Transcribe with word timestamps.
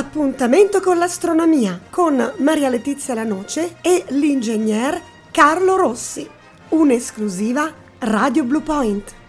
Appuntamento 0.00 0.80
con 0.80 0.96
l'astronomia 0.96 1.78
con 1.90 2.32
Maria 2.38 2.70
Letizia 2.70 3.12
Lanoce 3.12 3.76
e 3.82 4.06
l'ingegner 4.08 4.98
Carlo 5.30 5.76
Rossi. 5.76 6.26
Un'esclusiva 6.70 7.70
Radio 7.98 8.44
Blue 8.44 8.62
Point. 8.62 9.19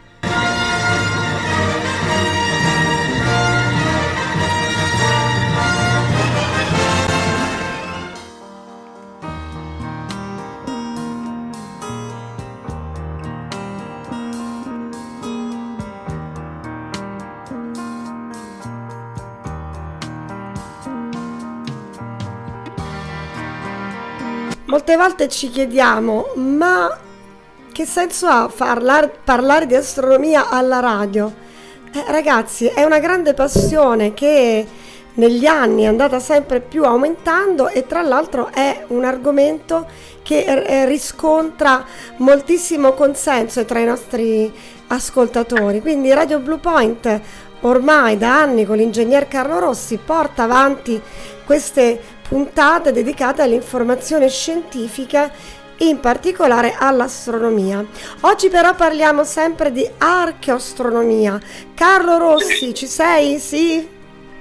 Molte 24.71 24.95
volte 24.95 25.27
ci 25.27 25.49
chiediamo, 25.49 26.27
ma 26.35 26.98
che 27.73 27.85
senso 27.85 28.27
ha 28.27 28.49
parlar, 28.55 29.11
parlare 29.21 29.66
di 29.66 29.75
astronomia 29.75 30.47
alla 30.47 30.80
radio? 30.80 31.30
Eh, 31.94 32.05
ragazzi, 32.07 32.67
è 32.67 32.85
una 32.85 32.99
grande 32.99 33.34
passione 33.34 34.13
che 34.13 34.66
negli 35.16 35.45
anni 35.45 35.84
è 35.84 35.88
andata 35.88 36.21
sempre 36.21 36.61
più 36.61 36.85
aumentando 36.85 37.67
e 37.67 37.85
tra 37.85 38.02
l'altro 38.02 38.49
è 38.53 38.85
un 38.88 39.03
argomento 39.03 39.85
che 40.23 40.39
eh, 40.45 40.85
riscontra 40.85 41.83
moltissimo 42.19 42.94
consenso 42.94 43.66
tra 43.66 43.80
i 43.80 43.85
nostri 43.85 44.49
ascoltatori. 44.88 45.81
Quindi 45.81 46.13
Radio 46.13 46.39
Blue 46.39 46.59
Point 46.59 47.19
ormai 47.63 48.17
da 48.17 48.39
anni 48.39 48.66
con 48.66 48.77
l'ingegner 48.77 49.27
Carlo 49.27 49.59
Rossi 49.59 49.97
porta 49.97 50.44
avanti 50.44 50.99
queste 51.45 52.19
puntate 52.31 52.93
dedicate 52.93 53.41
all'informazione 53.41 54.29
scientifica 54.29 55.29
in 55.79 55.99
particolare 55.99 56.77
all'astronomia. 56.79 57.85
Oggi 58.21 58.47
però 58.47 58.73
parliamo 58.73 59.25
sempre 59.25 59.73
di 59.73 59.85
archeoastronomia. 59.97 61.37
Carlo 61.73 62.17
Rossi, 62.17 62.73
ci 62.73 62.87
sei? 62.87 63.37
Sì? 63.37 63.85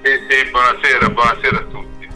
Sì, 0.04 0.10
sì, 0.28 0.50
buonasera, 0.50 1.08
buonasera 1.08 1.58
a 1.58 1.62
tutti. 1.62 2.08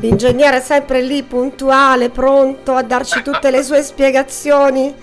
L'ingegnere 0.00 0.56
è 0.56 0.60
sempre 0.62 1.02
lì, 1.02 1.22
puntuale, 1.22 2.08
pronto 2.08 2.72
a 2.72 2.82
darci 2.82 3.20
tutte 3.20 3.50
le 3.50 3.62
sue 3.62 3.82
spiegazioni 3.82 4.94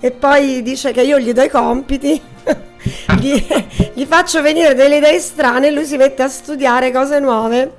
e 0.00 0.10
poi 0.10 0.62
dice 0.62 0.90
che 0.92 1.02
io 1.02 1.18
gli 1.18 1.34
do 1.34 1.42
i 1.42 1.50
compiti, 1.50 2.18
gli, 3.20 3.46
gli 3.92 4.06
faccio 4.06 4.40
venire 4.40 4.74
delle 4.74 4.96
idee 4.96 5.18
strane 5.18 5.66
e 5.66 5.70
lui 5.70 5.84
si 5.84 5.98
mette 5.98 6.22
a 6.22 6.28
studiare 6.28 6.90
cose 6.90 7.20
nuove. 7.20 7.74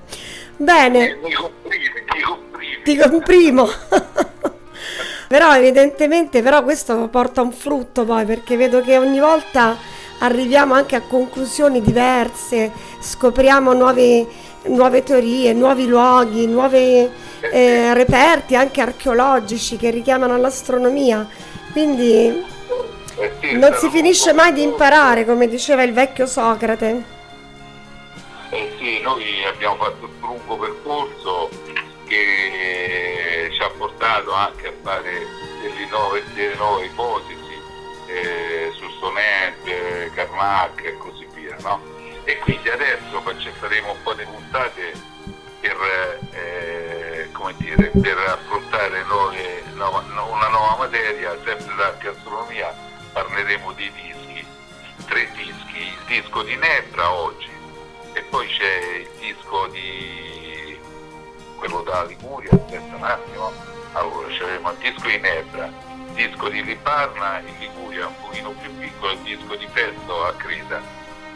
Bene. 0.58 1.18
Mi 1.22 1.34
comprimi, 1.34 1.86
mi 2.14 2.22
comprimi. 2.22 2.82
Ti 2.84 2.98
comprimo. 2.98 3.68
però 5.28 5.56
evidentemente 5.56 6.42
però 6.42 6.64
questo 6.64 7.08
porta 7.10 7.42
un 7.42 7.52
frutto 7.52 8.06
poi 8.06 8.26
perché 8.26 8.56
vedo 8.56 8.82
che 8.82 8.98
ogni 8.98 9.20
volta 9.20 9.78
arriviamo 10.20 10.74
anche 10.74 10.96
a 10.96 11.02
conclusioni 11.02 11.82
diverse, 11.82 12.72
scopriamo 13.00 13.74
nuove, 13.74 14.26
nuove 14.64 15.04
teorie, 15.04 15.54
nuovi 15.54 15.86
luoghi, 15.86 16.48
nuovi 16.48 17.08
eh, 17.52 17.94
reperti 17.94 18.56
anche 18.56 18.82
archeologici 18.82 19.78
che 19.78 19.92
richiamano 19.92 20.34
all'astronomia. 20.34 21.28
Quindi 21.72 22.46
eh 23.20 23.54
non 23.54 23.74
si 23.74 23.90
finisce 23.90 24.34
mai 24.34 24.54
di 24.54 24.62
imparare, 24.62 25.26
come 25.26 25.48
diceva 25.48 25.84
il 25.84 25.94
vecchio 25.94 26.26
Socrate. 26.26 27.17
Sì, 28.88 29.02
noi 29.02 29.44
abbiamo 29.44 29.76
fatto 29.76 30.06
il 30.06 30.14
lungo 30.22 30.56
percorso 30.56 31.50
che 32.06 33.50
ci 33.52 33.62
ha 33.62 33.70
portato 33.72 34.32
anche 34.32 34.70
a 34.70 34.74
fare 34.82 35.28
delle 35.62 35.86
nuove, 35.90 36.24
delle 36.34 36.56
nuove 36.56 36.86
ipotesi 36.86 37.62
eh, 38.08 38.72
su 38.78 38.90
Sonnet, 38.98 40.14
Carmack 40.14 40.86
e 40.86 40.98
così 41.00 41.28
via. 41.34 41.58
No? 41.64 41.82
E 42.24 42.38
quindi 42.38 42.70
adesso 42.70 43.22
faremo 43.60 43.92
un 43.92 44.02
po' 44.04 44.14
di 44.14 44.24
puntate 44.24 44.94
per, 45.60 45.78
eh, 46.32 47.30
dire, 47.58 47.92
per 47.92 48.18
affrontare 48.20 49.04
nuove, 49.04 49.64
nuova, 49.74 50.00
una 50.00 50.48
nuova 50.48 50.76
materia, 50.78 51.38
sempre 51.44 51.76
d'archeastronomia, 51.76 52.74
parleremo 53.12 53.74
di 53.74 53.92
dischi, 53.92 54.48
tre 55.08 55.30
dischi, 55.34 55.78
il 55.78 55.98
disco 56.06 56.42
di 56.44 56.56
Nebra 56.56 57.12
oggi, 57.12 57.57
poi 58.30 58.48
c'è 58.48 58.98
il 59.00 59.10
disco 59.20 59.68
di 59.68 60.78
quello 61.58 61.82
da 61.82 62.04
Liguria, 62.04 62.52
aspetta 62.52 62.96
un 62.96 63.04
attimo, 63.04 63.52
allora 63.94 64.28
c'avevamo 64.30 64.72
il 64.72 64.78
disco 64.78 65.08
di 65.08 65.18
Nebra, 65.18 65.66
il 65.66 66.14
disco 66.14 66.50
di 66.50 66.64
Libarna 66.64 67.40
in 67.40 67.58
Liguria, 67.60 68.08
un 68.08 68.14
pochino 68.22 68.52
più 68.52 68.76
piccolo, 68.78 69.12
il 69.12 69.20
disco 69.20 69.56
di 69.56 69.68
Pesto 69.72 70.26
a 70.26 70.34
Creta, 70.34 70.82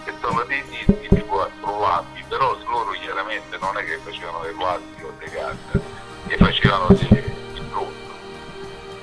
che 0.06 0.14
sono 0.22 0.44
dei 0.44 0.64
dischi 0.70 1.08
tipo 1.16 1.50
trovabili, 1.62 2.24
però 2.28 2.58
loro 2.70 2.92
chiaramente 2.92 3.58
non 3.60 3.78
è 3.78 3.84
che 3.84 3.98
facevano 4.04 4.44
le 4.44 4.52
plastica 4.52 5.06
o 5.06 5.14
le 5.20 5.26
carta, 5.26 5.80
che 6.28 6.38
facevano 6.38 6.88
di, 6.90 7.08
di 7.54 7.62
bronzo. 7.62 7.92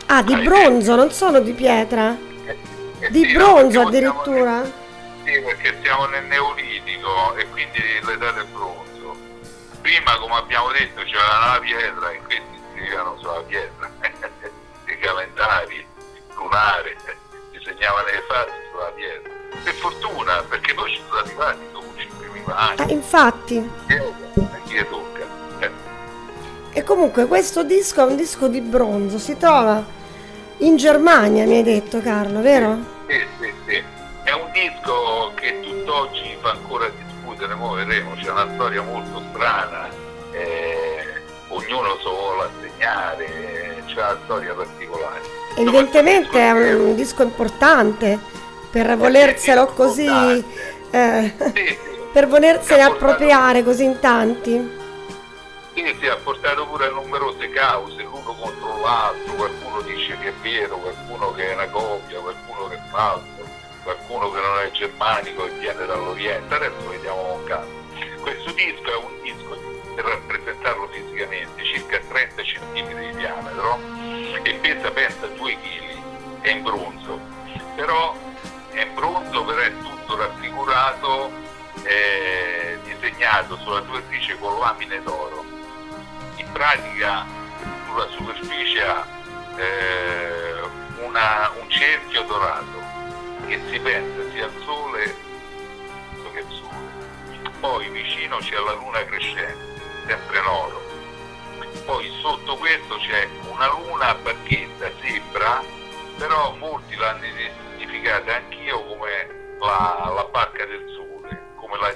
Ah, 0.07 0.23
di 0.23 0.37
bronzo, 0.37 0.95
non 0.95 1.11
sono 1.11 1.41
di 1.41 1.53
pietra? 1.53 2.17
Eh, 2.45 2.57
eh, 3.01 3.11
di 3.11 3.25
sì, 3.25 3.33
bronzo 3.33 3.81
addirittura? 3.81 4.78
Sì, 5.29 5.39
perché 5.41 5.77
siamo 5.83 6.07
nel 6.07 6.25
Neolitico 6.25 7.35
e 7.35 7.47
quindi 7.51 7.79
l'età 8.01 8.31
del 8.31 8.47
bronzo. 8.47 9.15
Prima, 9.83 10.17
come 10.17 10.37
abbiamo 10.37 10.73
detto, 10.73 11.03
c'era 11.03 11.53
la 11.53 11.61
pietra 11.61 12.11
e 12.13 12.21
questi 12.25 12.59
scrivevano 12.73 13.19
sulla 13.19 13.43
pietra, 13.43 13.91
i 14.89 14.99
calendari, 14.99 15.87
lunare, 16.35 16.97
disegnavano 17.51 18.07
le 18.07 18.25
fasi 18.27 18.53
sulla 18.71 18.91
pietra. 18.95 19.31
Per 19.65 19.75
fortuna, 19.75 20.43
perché 20.49 20.73
poi 20.73 20.93
ci 20.93 21.03
sono 21.07 21.19
arrivati 21.21 21.59
dopo 21.73 21.93
5.000 21.95 22.51
anni. 22.55 22.81
Ah, 22.81 22.91
infatti. 22.91 23.71
Chi 24.65 24.87
tocca? 24.89 25.27
Eh. 25.59 25.71
E 26.73 26.83
comunque 26.85 27.27
questo 27.27 27.65
disco 27.65 28.01
è 28.01 28.05
un 28.05 28.17
disco 28.17 28.49
di 28.49 28.63
bronzo, 28.63 29.19
si 29.19 29.37
trova 29.37 29.85
in 30.59 30.77
Germania, 30.77 31.45
mi 31.45 31.57
hai 31.57 31.63
detto 31.63 32.01
Carlo, 32.01 32.41
vero? 32.41 32.79
Sì, 33.07 33.27
sì, 33.39 33.53
sì. 33.67 33.97
È 34.29 34.33
un 34.35 34.51
disco 34.53 35.33
che 35.37 35.59
tutt'oggi 35.61 36.37
fa 36.43 36.51
ancora 36.51 36.87
discutere, 36.91 37.55
ora 37.55 37.83
vedremo, 37.83 38.15
c'è 38.15 38.31
una 38.31 38.47
storia 38.53 38.83
molto 38.83 39.23
strana, 39.31 39.89
eh, 40.33 41.23
ognuno 41.49 41.97
se 41.97 42.11
vuole 42.11 42.51
assegnare, 42.51 43.83
c'è 43.87 43.95
una 43.95 44.19
storia 44.25 44.53
particolare. 44.53 45.23
Evidentemente 45.57 46.39
è 46.39 46.75
un, 46.75 46.95
disco 46.95 47.23
importante 47.23 48.19
per 48.71 48.99
volerselo 48.99 49.65
così, 49.69 50.07
eh, 50.91 51.35
sì, 51.55 51.65
sì. 51.65 51.79
per 52.13 52.29
volersene 52.29 52.83
appropriare 52.83 53.65
così 53.65 53.85
in 53.85 53.99
tanti. 53.99 54.77
Sì, 55.73 55.97
sì, 55.99 56.07
ha 56.07 56.17
portato 56.17 56.67
pure 56.67 56.89
a 56.89 56.91
numerose 56.91 57.49
cause, 57.49 58.03
l'uno 58.03 58.37
contro 58.39 58.79
l'altro, 58.79 59.33
qualcuno 59.33 59.81
dice 59.81 60.19
che 60.19 60.29
è 60.29 60.35
vero, 60.43 60.77
qualcuno 60.77 61.33
che 61.33 61.51
è 61.51 61.55
una 61.55 61.69
copia, 61.69 62.19
qualcuno 62.19 62.69
che 62.69 62.75
è 62.75 62.81
falso 62.91 63.39
qualcuno 63.89 64.31
che 64.31 64.41
non 64.41 64.59
è 64.59 64.71
germanico 64.73 65.47
e 65.47 65.51
viene 65.53 65.87
dall'Oriente, 65.87 66.55
adesso 66.55 66.89
vediamo 66.91 67.23
con 67.23 67.45
calma. 67.45 67.73
Questo 68.21 68.53
disco 68.53 68.93
è 68.93 68.97
un 68.97 69.23
disco, 69.23 69.57
per 69.95 70.05
rappresentarlo 70.05 70.89
fisicamente, 70.89 71.65
circa 71.65 71.99
30 71.99 72.43
cm 72.43 72.99
di 72.99 73.17
diametro 73.17 73.79
e 74.43 74.55
pesa 74.57 74.91
pensa 74.91 75.27
2 75.27 75.57
kg, 75.57 76.41
è 76.43 76.51
in 76.51 76.63
bronzo, 76.63 77.19
però 77.77 78.15
è 78.73 78.83
in 78.83 78.95
bronzo, 78.95 79.45
però 79.45 79.59
è 79.59 79.73
tutto 79.79 80.17
raffigurato, 80.17 81.31
eh, 81.85 82.79
disegnato 82.85 83.57
sulla 83.57 83.81
superficie 83.81 84.39
con 84.39 84.59
lamine 84.59 85.03
d'oro. 85.03 85.47
In 86.37 86.53
pratica 86.53 87.25
sulla 87.87 88.09
superficie 88.11 88.85
ha 88.85 89.07
eh, 89.57 90.61
un 91.01 91.71
cerchio 91.71 92.23
dorato 92.25 92.78
che 93.49 93.59
si 93.71 93.81
pensa 93.81 94.31
sia 94.31 94.45
il 94.45 94.63
Sole 94.63 95.27
che 96.33 96.41
il 96.41 96.47
Sole. 96.51 97.51
Poi 97.61 97.89
vicino 97.89 98.37
c'è 98.37 98.57
la 98.57 98.75
Luna 98.75 99.05
crescente, 99.05 99.81
sempre 100.07 100.39
in 100.39 100.45
oro. 100.45 100.83
Poi 101.87 102.11
sotto 102.21 102.57
questo 102.57 102.97
c'è 102.97 103.27
una 103.51 103.69
Luna 103.69 104.09
a 104.11 104.15
bacchetta, 104.15 104.91
sembra, 105.01 105.63
però 106.19 106.55
molti 106.57 106.95
l'hanno 106.97 107.25
identificata 107.25 108.37
anch'io 108.37 108.85
come 108.85 109.57
la, 109.59 110.13
la 110.15 110.29
bacca 110.31 110.67
del 110.67 110.85
Sole, 110.95 111.41
come 111.57 111.79
la 111.79 111.95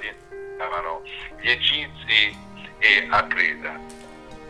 chiamavano 0.57 1.03
gli 1.41 1.51
egizi 1.51 2.37
e 2.79 3.07
a 3.11 3.27
Creta. 3.27 3.79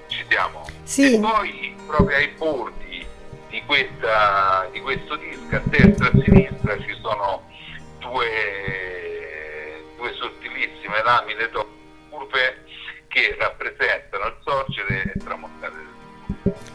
Ci 0.06 0.24
siamo? 0.28 0.64
Sì. 0.84 1.14
E 1.14 1.18
poi 1.18 1.74
proprio 1.86 2.16
ai 2.16 2.28
bordi 2.28 2.91
di, 3.52 3.62
questa, 3.66 4.66
di 4.72 4.80
questo 4.80 5.14
disco, 5.16 5.56
a 5.56 5.60
destra 5.64 6.06
e 6.06 6.08
a 6.08 6.22
sinistra 6.24 6.78
ci 6.78 6.96
sono 7.02 7.42
due, 7.98 9.84
due 9.98 10.12
sottilissime 10.14 11.02
lamine 11.04 11.50
curve 12.08 12.64
che 13.08 13.36
rappresentano 13.38 14.24
il 14.24 14.36
sorgere 14.42 15.02
e 15.02 15.18
tramontare 15.18 15.72
del 15.74 15.86
sole. 16.42 16.70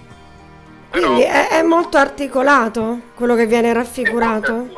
Quindi 0.91 1.23
è, 1.23 1.49
è, 1.49 1.63
molto 1.63 1.97
articolato 1.97 3.01
quello 3.15 3.33
che 3.33 3.47
viene 3.47 3.73
raffigurato? 3.73 4.69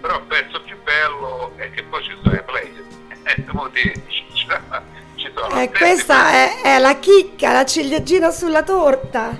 Però 0.00 0.16
il 0.16 0.24
pezzo 0.28 0.62
più 0.62 0.80
bello 0.82 1.52
è 1.56 1.70
che 1.72 1.82
poi 1.82 2.02
ci 2.04 2.16
sono 2.22 2.36
i 2.36 2.42
Pleiadi. 2.42 2.88
ci 5.16 5.30
sono 5.34 5.60
eh, 5.60 5.70
questa 5.70 6.30
è, 6.30 6.60
è, 6.62 6.78
la 6.78 6.98
chicca, 6.98 7.52
la 7.52 7.66
ciliegina 7.66 8.30
sulla 8.30 8.62
torta. 8.62 9.38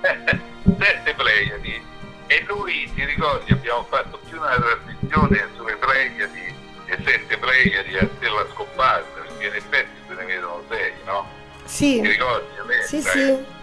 sette 0.78 1.14
Pleiadi. 1.14 1.82
E 2.28 2.44
noi, 2.48 2.90
ti 2.94 3.04
ricordi, 3.04 3.52
abbiamo 3.52 3.84
fatto 3.84 4.18
più 4.28 4.38
una 4.38 4.56
trasmissione 4.56 5.48
sulle 5.54 5.76
Pleiadi 5.76 6.54
e 6.86 6.98
sette 7.04 7.36
Pleiadi 7.38 7.96
a 7.98 8.08
stella 8.16 8.46
scomparsa, 8.52 9.20
perché 9.20 9.46
in 9.46 9.54
effetti 9.54 10.00
se 10.08 10.14
ne 10.14 10.24
vedono 10.24 10.64
sei, 10.68 10.92
no? 11.04 11.28
Sì. 11.64 12.00
Ti 12.00 12.08
ricordi? 12.08 12.46
Sì, 12.86 13.02
sì 13.02 13.54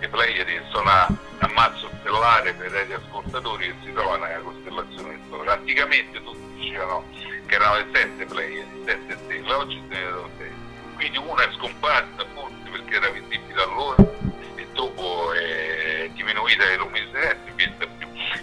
i 0.00 0.08
Pleiadi 0.08 0.60
sono 0.70 0.88
a, 0.88 1.08
a 1.38 1.48
mazzo 1.48 1.90
stellare 2.00 2.52
per 2.54 2.86
gli 2.86 2.92
ascoltatori 2.92 3.66
che 3.66 3.74
si 3.84 3.92
trovano 3.92 4.24
nella 4.24 4.40
costellazione 4.40 5.16
di 5.16 5.22
Stora. 5.26 5.52
Anticamente 5.54 6.22
tutti 6.22 6.54
dicevano 6.54 7.04
che 7.46 7.54
erano 7.54 7.76
le 7.78 7.86
sette 7.92 8.24
Pleiadi, 8.24 8.82
sette 8.84 9.18
stelle, 9.24 9.52
oggi 9.52 9.82
se 9.88 9.94
ne 9.94 10.04
vedono 10.04 10.30
sei. 10.38 10.52
Quindi 10.94 11.18
una 11.18 11.42
è 11.42 11.52
scomparsa 11.54 12.24
forse 12.34 12.70
perché 12.70 12.94
era 12.94 13.08
visibile 13.10 13.62
allora 13.62 14.07
diminuita 16.28 16.68
la 16.68 16.76
luminosità 16.76 17.30
e 17.30 17.36
si 17.46 17.52
più. 17.52 17.72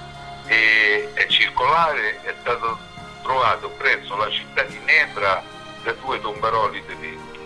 E 0.46 1.10
è 1.14 1.26
circolare, 1.28 2.20
è 2.22 2.34
stato 2.40 2.78
trovato 3.22 3.70
presso 3.78 4.14
la 4.14 4.28
città 4.28 4.62
di 4.64 4.78
Nebra 4.84 5.42
da 5.82 5.92
due 5.92 6.20
tombaroli 6.20 6.84
tedeschi 6.84 7.40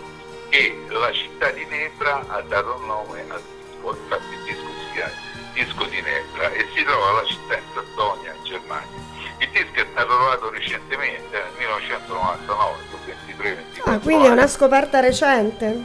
e 0.49 0.85
la 0.89 1.11
città 1.13 1.49
di 1.51 1.63
Nebra 1.65 2.25
ha 2.27 2.41
dato 2.41 2.75
il 2.77 2.85
nome 2.85 3.23
al 3.29 3.41
disco, 3.41 3.95
infatti 3.95 4.33
il 4.33 4.43
disco 4.43 4.67
si 4.67 4.91
chiama 4.93 5.27
Disco 5.53 5.83
di 5.85 6.01
Nebra 6.01 6.51
e 6.51 6.67
si 6.75 6.83
trova 6.83 7.09
alla 7.09 7.25
città 7.25 7.55
in 7.55 7.63
Sassonia, 7.73 8.33
in 8.33 8.43
Germania. 8.43 8.97
Il 9.37 9.49
disco 9.51 9.79
è 9.79 9.87
stato 9.91 10.07
trovato 10.07 10.49
recentemente, 10.49 11.37
nel 11.37 11.51
1999, 11.57 12.77
23 13.05 13.55
24 13.55 13.93
Ah, 13.93 13.99
quindi 13.99 14.27
è 14.27 14.29
una 14.29 14.47
scoperta 14.47 14.99
recente? 14.99 15.83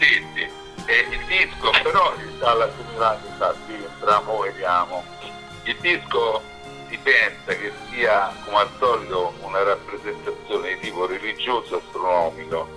Sì, 0.00 0.26
sì. 0.34 0.50
E 0.86 1.06
il 1.08 1.24
disco 1.26 1.70
però 1.84 2.12
risale 2.16 2.64
a 2.64 2.66
2000 2.66 3.20
qui 4.02 4.12
entriamo, 4.12 4.38
vediamo. 4.40 5.04
Il 5.64 5.76
disco 5.80 6.42
si 6.88 6.98
pensa 6.98 7.54
che 7.54 7.72
sia, 7.90 8.34
come 8.44 8.58
al 8.58 8.70
solito, 8.78 9.32
una 9.40 9.62
rappresentazione 9.62 10.74
di 10.74 10.80
tipo 10.80 11.06
religioso 11.06 11.76
astronomico 11.76 12.68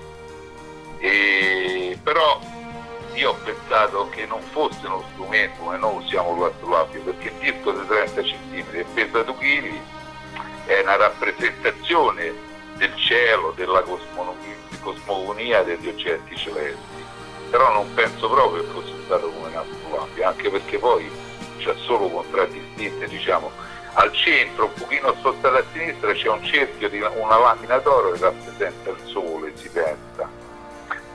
e, 0.99 1.97
però 2.01 2.39
io 3.13 3.31
ho 3.31 3.35
pensato 3.43 4.09
che 4.09 4.25
non 4.25 4.41
fosse 4.51 4.85
uno 4.85 5.03
strumento 5.11 5.61
come 5.61 5.77
noi 5.77 6.03
usiamo 6.03 6.39
l'astrolabio 6.39 7.01
perché 7.01 7.27
il 7.27 7.53
disco 7.53 7.71
di 7.71 7.87
30 7.87 8.21
cm 8.21 8.65
e 8.71 8.85
pesa 8.93 9.23
2 9.23 9.35
kg 9.35 9.81
è 10.65 10.81
una 10.81 10.95
rappresentazione 10.95 12.33
del 12.75 12.93
cielo, 12.97 13.53
della 13.55 13.83
cosmogonia 14.81 15.63
degli 15.63 15.87
oggetti 15.87 16.35
celesti 16.35 16.94
però 17.55 17.71
non 17.71 17.93
penso 17.93 18.29
proprio 18.29 18.63
che 18.63 18.69
fosse 18.71 18.93
stato 19.05 19.29
come 19.29 19.55
astrolabio 19.55 20.27
anche 20.27 20.49
perché 20.49 20.77
poi 20.77 21.09
c'è 21.57 21.73
solo 21.85 22.09
contraddistinte 22.09 23.07
diciamo 23.07 23.49
al 23.93 24.11
centro, 24.11 24.65
un 24.65 24.73
pochino 24.73 25.13
spostato 25.13 25.55
a 25.55 25.63
sinistra, 25.71 26.11
c'è 26.11 26.27
un 26.27 26.43
cerchio 26.43 26.89
di 26.89 26.99
una 26.99 27.39
lamina 27.39 27.77
d'oro 27.77 28.11
che 28.11 28.19
rappresenta 28.19 28.89
il 28.89 28.99
sole, 29.05 29.55
si 29.55 29.69
pensa 29.69 30.29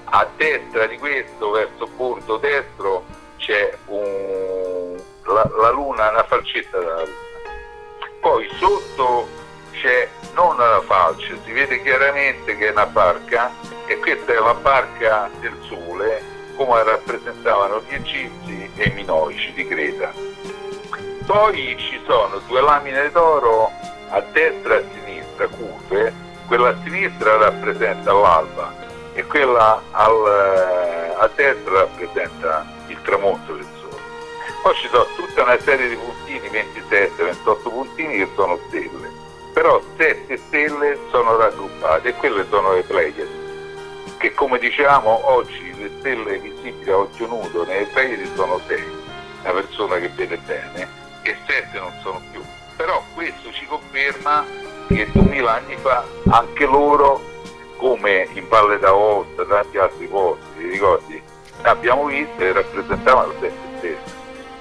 a 0.05 0.27
destra 0.35 0.87
di 0.87 0.97
questo, 0.97 1.51
verso 1.51 1.85
il 1.85 1.91
bordo 1.91 2.39
destro, 2.39 3.05
c'è 3.37 3.77
un, 3.89 4.97
la, 5.25 5.51
la, 5.59 5.71
luna, 5.73 6.09
una 6.09 6.25
falcetta 6.25 6.79
della 6.79 7.03
luna. 7.03 8.09
Poi 8.21 8.49
sotto 8.55 9.29
c'è 9.73 10.09
non 10.33 10.57
la 10.57 10.81
falce, 10.87 11.39
si 11.45 11.53
vede 11.53 11.83
chiaramente 11.83 12.57
che 12.57 12.69
è 12.69 12.71
una 12.71 12.87
barca 12.87 13.53
e 13.85 13.99
questa 13.99 14.33
è 14.33 14.39
la 14.39 14.55
barca 14.55 15.29
del 15.41 15.57
sole 15.69 16.30
come 16.61 16.83
rappresentavano 16.83 17.83
gli 17.89 17.95
egizi 17.95 18.71
e 18.77 18.89
i 18.89 18.93
minoici 18.93 19.51
di 19.55 19.67
Creta. 19.67 20.13
Poi 21.25 21.75
ci 21.79 21.99
sono 22.05 22.39
due 22.47 22.61
lamine 22.61 23.11
d'oro 23.13 23.71
a 24.11 24.21
destra 24.31 24.75
e 24.75 24.77
a 24.77 24.83
sinistra, 24.93 25.49
curve, 25.49 26.13
quella 26.47 26.69
a 26.69 26.77
sinistra 26.85 27.39
rappresenta 27.39 28.13
l'alba 28.13 28.75
e 29.15 29.25
quella 29.25 29.81
al, 29.93 30.27
eh, 30.27 31.15
a 31.17 31.31
destra 31.35 31.79
rappresenta 31.79 32.67
il 32.89 33.01
tramonto 33.05 33.55
del 33.55 33.67
sole. 33.81 34.03
Poi 34.63 34.75
ci 34.75 34.89
sono 34.89 35.07
tutta 35.17 35.45
una 35.45 35.59
serie 35.61 35.89
di 35.89 35.97
puntini, 35.97 36.47
27, 36.47 37.23
28 37.23 37.71
puntini 37.71 38.19
che 38.19 38.29
sono 38.35 38.59
stelle, 38.69 39.11
però 39.55 39.81
7 39.97 40.37
stelle 40.37 40.99
sono 41.11 41.39
raggruppate 41.39 42.11
e 42.11 42.15
quelle 42.17 42.45
sono 42.51 42.75
le 42.75 42.83
Pleiadi, 42.83 43.27
che 44.19 44.35
come 44.35 44.59
diciamo 44.59 45.31
oggi 45.31 45.70
le 45.81 45.91
stelle 45.99 46.39
visibili 46.39 46.91
a 46.91 46.99
occhio 46.99 47.27
nudo 47.27 47.65
nelle 47.65 47.87
Pleiadi 47.87 48.31
sono 48.35 48.61
6, 48.67 48.85
una 49.43 49.53
persona 49.53 49.97
che 49.97 50.09
vede 50.15 50.37
bene, 50.45 50.89
e 51.23 51.37
7 51.47 51.79
non 51.79 51.93
sono 52.03 52.21
più. 52.31 52.43
Però 52.77 53.03
questo 53.15 53.51
ci 53.53 53.67
conferma 53.67 54.45
che 54.89 55.09
2000 55.11 55.53
anni 55.53 55.77
fa 55.77 56.05
anche 56.31 56.67
loro 56.67 57.21
come 57.77 58.29
in 58.35 58.47
Valle 58.49 58.79
d'Aosta, 58.79 59.45
tanti 59.45 59.79
altri 59.79 60.07
posti, 60.07 60.45
ti 60.59 60.69
ricordi? 60.69 61.23
Abbiamo 61.63 62.05
visto 62.07 62.43
e 62.43 62.53
rappresentavano 62.53 63.33
le 63.41 63.53
stesse. 63.79 63.99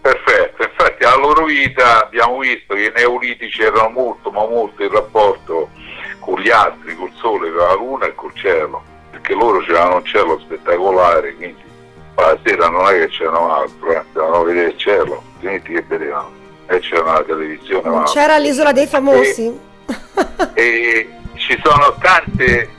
Perfetto, 0.01 0.63
infatti 0.63 1.03
alla 1.03 1.18
loro 1.18 1.46
vita 1.46 2.03
abbiamo 2.03 2.39
visto 2.39 2.74
che 2.74 2.86
i 2.86 2.91
neolitici 2.96 3.62
erano 3.62 3.89
molto, 3.89 4.32
ma 4.32 4.44
molto 4.48 4.82
in 4.82 4.89
rapporto 4.89 5.70
con 6.18 6.39
gli 6.39 6.50
altri, 6.50 6.96
col 6.96 7.12
sole, 7.13 7.51
con 7.51 7.60
la 7.60 7.74
luna 7.75 8.06
e 8.08 8.15
col 8.15 8.34
cielo, 8.34 8.89
perché 9.31 9.33
loro 9.33 9.59
c'erano 9.61 9.95
un 9.95 10.05
cielo 10.05 10.39
spettacolare, 10.39 11.33
quindi 11.35 11.63
la 12.15 12.38
sera 12.43 12.67
non 12.67 12.85
è 12.88 13.00
che 13.00 13.07
c'erano 13.07 13.53
altro, 13.53 13.91
eh, 13.91 14.03
dovevano 14.11 14.43
vedere 14.43 14.69
il 14.69 14.77
cielo, 14.77 15.23
altrimenti 15.33 15.73
che 15.73 15.83
vedevano? 15.88 16.31
E 16.67 16.79
c'era 16.79 17.13
la 17.13 17.23
televisione. 17.23 17.89
Non 17.89 18.03
c'era 18.03 18.38
l'isola 18.38 18.71
dei 18.71 18.88
famosi. 18.88 19.59
E, 20.53 20.63
e 20.63 21.09
ci 21.35 21.59
sono 21.63 21.95
tante 22.00 22.69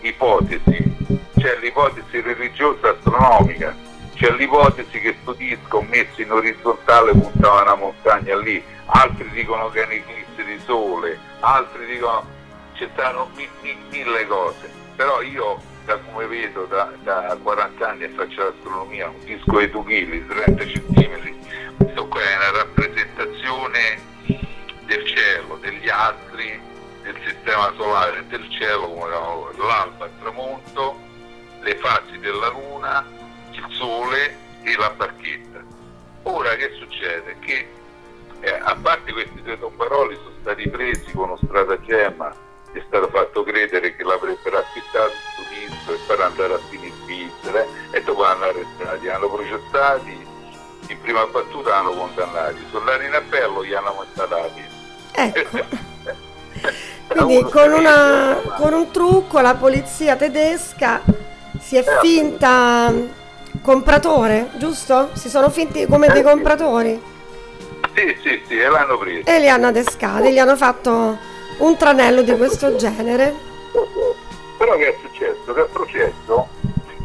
ipotesi 0.00 0.92
c'è 1.36 1.58
l'ipotesi 1.60 2.20
religiosa 2.20 2.90
astronomica 2.90 3.74
c'è 4.14 4.30
l'ipotesi 4.32 5.00
che 5.00 5.16
questo 5.22 5.32
disco 5.32 5.82
messo 5.82 6.22
in 6.22 6.30
orizzontale 6.30 7.12
puntava 7.12 7.62
una 7.62 7.74
montagna 7.74 8.36
lì, 8.36 8.62
altri 8.86 9.28
dicono 9.30 9.70
che 9.70 9.82
è 9.82 9.86
un'eclisse 9.86 10.44
di 10.44 10.60
sole, 10.64 11.18
altri 11.40 11.86
dicono 11.86 12.24
ci 12.74 12.88
stanno 12.92 13.28
mi, 13.34 13.48
mi, 13.62 13.76
mille 13.90 14.26
cose, 14.26 14.70
però 14.94 15.20
io 15.22 15.58
da 15.84 15.98
come 15.98 16.26
vedo 16.26 16.64
da, 16.64 16.92
da 17.02 17.36
40 17.42 17.88
anni 17.88 18.08
faccio 18.08 18.44
l'astronomia, 18.44 19.08
un 19.08 19.24
disco 19.24 19.58
di 19.58 19.68
2 19.70 19.82
kg, 19.84 20.26
30 20.26 20.64
cm, 20.64 21.76
questo 21.76 22.08
qua 22.08 22.20
è 22.20 22.36
una 22.36 22.50
rappresentazione 22.58 24.00
del 24.86 25.06
cielo, 25.06 25.58
degli 25.60 25.88
astri, 25.88 26.60
del 27.02 27.16
sistema 27.26 27.72
solare, 27.76 28.24
del 28.28 28.48
cielo 28.50 29.06
l'alba, 29.56 30.06
il 30.06 30.12
tramonto, 30.20 30.98
le 31.60 31.76
fasi 31.76 32.18
della 32.18 32.48
luna, 32.48 33.06
il 33.50 33.66
sole 33.70 34.36
e 34.62 34.76
la 34.76 34.90
barchetta. 34.90 35.62
Ora 36.22 36.54
che 36.56 36.72
succede? 36.78 37.36
Che 37.40 37.68
eh, 38.40 38.50
a 38.50 38.74
parte 38.80 39.12
questi 39.12 39.42
due 39.42 39.58
tombaroli 39.58 40.16
sono 40.16 40.34
stati 40.40 40.68
presi 40.68 41.12
con 41.12 41.28
uno 41.28 41.36
stratagemma 41.36 42.44
è 42.74 42.82
stato 42.88 43.08
fatto 43.08 43.44
credere 43.44 43.94
che 43.94 44.02
l'avrebbero 44.02 44.32
acquistato 44.32 44.33
processati, 49.74 50.26
in 50.88 51.00
prima 51.00 51.26
battuta 51.26 51.76
hanno 51.76 51.90
condannati, 51.90 52.64
soldati 52.70 53.04
in 53.06 53.14
appello 53.14 53.64
gli 53.64 53.74
hanno 53.74 54.06
la 54.14 54.48
Ecco. 55.12 55.58
Quindi 57.08 57.42
con, 57.50 57.72
una, 57.72 58.40
con, 58.56 58.72
un 58.72 58.90
trucco 58.90 59.40
la 59.40 59.54
polizia 59.54 60.16
tedesca 60.16 61.02
si 61.58 61.76
è 61.76 61.80
eh, 61.80 61.98
finta 62.00 62.92
compratore, 63.60 64.50
giusto? 64.56 65.10
Si 65.12 65.28
sono 65.28 65.50
finti 65.50 65.86
come 65.86 66.08
dei 66.08 66.20
eh, 66.20 66.22
compratori. 66.22 67.02
Sì, 67.94 68.16
sì, 68.22 68.42
sì, 68.46 68.58
e 68.58 68.68
l'hanno 68.68 68.98
preso. 68.98 69.28
E 69.28 69.38
li 69.38 69.48
hanno 69.48 69.68
adescati, 69.68 70.32
gli 70.32 70.38
hanno 70.38 70.56
fatto 70.56 71.18
un 71.58 71.76
tranello 71.76 72.22
di 72.22 72.36
questo 72.36 72.74
genere. 72.76 73.34
Però 74.58 74.76
che 74.76 74.88
è 74.88 74.96
successo? 75.00 75.52
Che 75.52 75.60
al 75.60 75.68
processo 75.68 76.48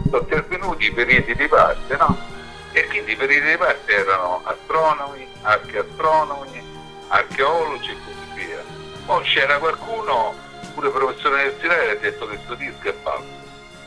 sono 0.10 0.22
intervenuti 0.22 0.86
i 0.86 0.92
periti 0.92 1.36
di 1.36 1.48
parte, 1.48 1.98
no? 1.98 2.38
E 2.80 2.88
quindi 2.88 3.12
i 3.12 3.16
periti 3.18 3.46
di 3.46 3.58
parte 3.58 3.94
erano 3.94 4.40
astronomi, 4.46 5.28
archeastronomi, 5.42 6.64
archeologi 7.10 7.92
e 7.92 7.98
così 8.06 8.46
via. 8.46 8.64
Poi 9.06 9.22
c'era 9.24 9.58
qualcuno, 9.58 10.34
pure 10.74 10.90
professore 10.90 11.42
universitario, 11.42 11.84
che 11.84 11.92
ha 11.92 11.96
detto 12.00 12.26
che 12.26 12.36
questo 12.36 12.56
disco 12.56 12.88
è 12.88 12.96
falso. 13.04 13.38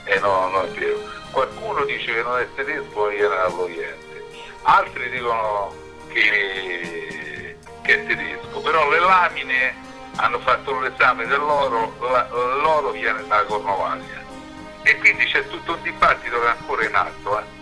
E 0.05 0.19
no, 0.19 0.49
non 0.51 0.67
è 0.67 0.69
vero. 0.79 1.01
Qualcuno 1.31 1.87
dice 1.87 2.13
che 2.13 2.23
non 2.23 2.39
è 2.39 2.47
tedesco 2.55 3.09
e 3.09 3.17
era 3.17 3.45
all'Oriente. 3.47 4.27
Altri 4.61 5.09
dicono 5.09 5.75
che, 6.09 7.57
che 7.81 7.95
è 7.95 8.07
tedesco, 8.07 8.61
però 8.61 8.91
le 8.91 8.99
lamine 8.99 9.75
hanno 10.17 10.39
fatto 10.41 10.79
l'esame 10.81 11.27
dell'oro, 11.27 11.97
l'oro 11.99 12.91
viene 12.91 13.27
da 13.27 13.43
Cornovaglia 13.45 14.21
e 14.83 14.99
quindi 14.99 15.25
c'è 15.25 15.49
tutto 15.49 15.73
un 15.73 15.83
dibattito 15.83 16.39
che 16.41 16.47
è 16.47 16.51
ancora 16.51 16.85
in 16.85 16.95
atto, 16.95 17.39
eh. 17.39 17.62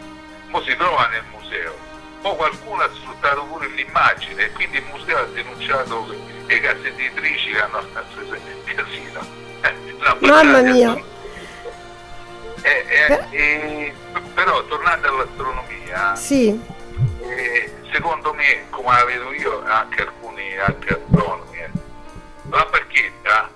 Mo 0.50 0.60
si 0.62 0.74
trova 0.76 1.06
nel 1.08 1.22
museo, 1.30 1.72
poi 2.20 2.34
qualcuno 2.34 2.82
ha 2.82 2.90
sfruttato 2.92 3.44
pure 3.44 3.68
l'immagine 3.68 4.46
e 4.46 4.52
quindi 4.52 4.78
il 4.78 4.84
museo 4.92 5.18
ha 5.18 5.24
denunciato 5.26 6.06
le 6.46 6.60
case 6.60 6.88
editrici 6.88 7.50
che 7.50 7.60
hanno 7.60 7.84
preso 8.14 8.34
il 8.34 8.74
casino. 8.74 9.38
Eh, 9.62 10.26
Mamma 10.26 10.62
mia! 10.62 10.96
Eh, 12.62 12.84
eh, 12.88 13.26
eh, 13.30 13.94
però 14.32 14.64
tornando 14.64 15.08
all'astronomia, 15.08 16.16
sì. 16.16 16.58
Eh, 17.20 17.72
secondo 17.92 18.32
me, 18.32 18.64
come 18.70 18.88
la 18.88 19.04
vedo 19.04 19.32
io, 19.34 19.62
anche 19.66 20.00
alcuni 20.00 20.56
anche 20.56 20.94
astronomi, 20.94 21.58
la 22.48 22.66
barchetta, 22.70 23.50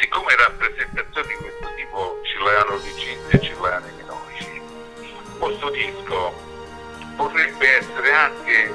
siccome 0.00 0.34
rappresentazioni 0.34 1.28
di 1.28 1.34
questo 1.34 1.74
tipo 1.76 2.20
ce 2.24 2.38
l'hanno 2.38 2.78
di 2.78 2.92
Cinzia 2.96 3.38
e 3.38 3.40
ce 3.40 3.54
l'hanno 3.60 4.01
questo 5.42 5.70
disco 5.70 6.32
potrebbe 7.16 7.78
essere 7.78 8.12
anche 8.12 8.72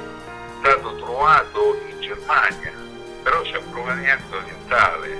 stato 0.58 0.96
trovato 0.96 1.80
in 1.88 1.98
Germania, 1.98 2.72
però 3.22 3.40
c'è 3.40 3.58
provenienza 3.70 4.36
orientale. 4.36 5.18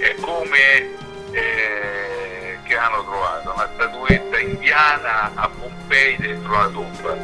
È 0.00 0.14
come 0.20 0.96
eh, 1.30 2.58
che 2.64 2.76
hanno 2.76 3.04
trovato 3.04 3.52
una 3.54 3.70
statuetta 3.74 4.40
indiana 4.40 5.30
a 5.36 5.48
Pompei 5.48 6.16
dentro 6.16 6.52
la 6.52 6.68
tomba. 6.68 7.14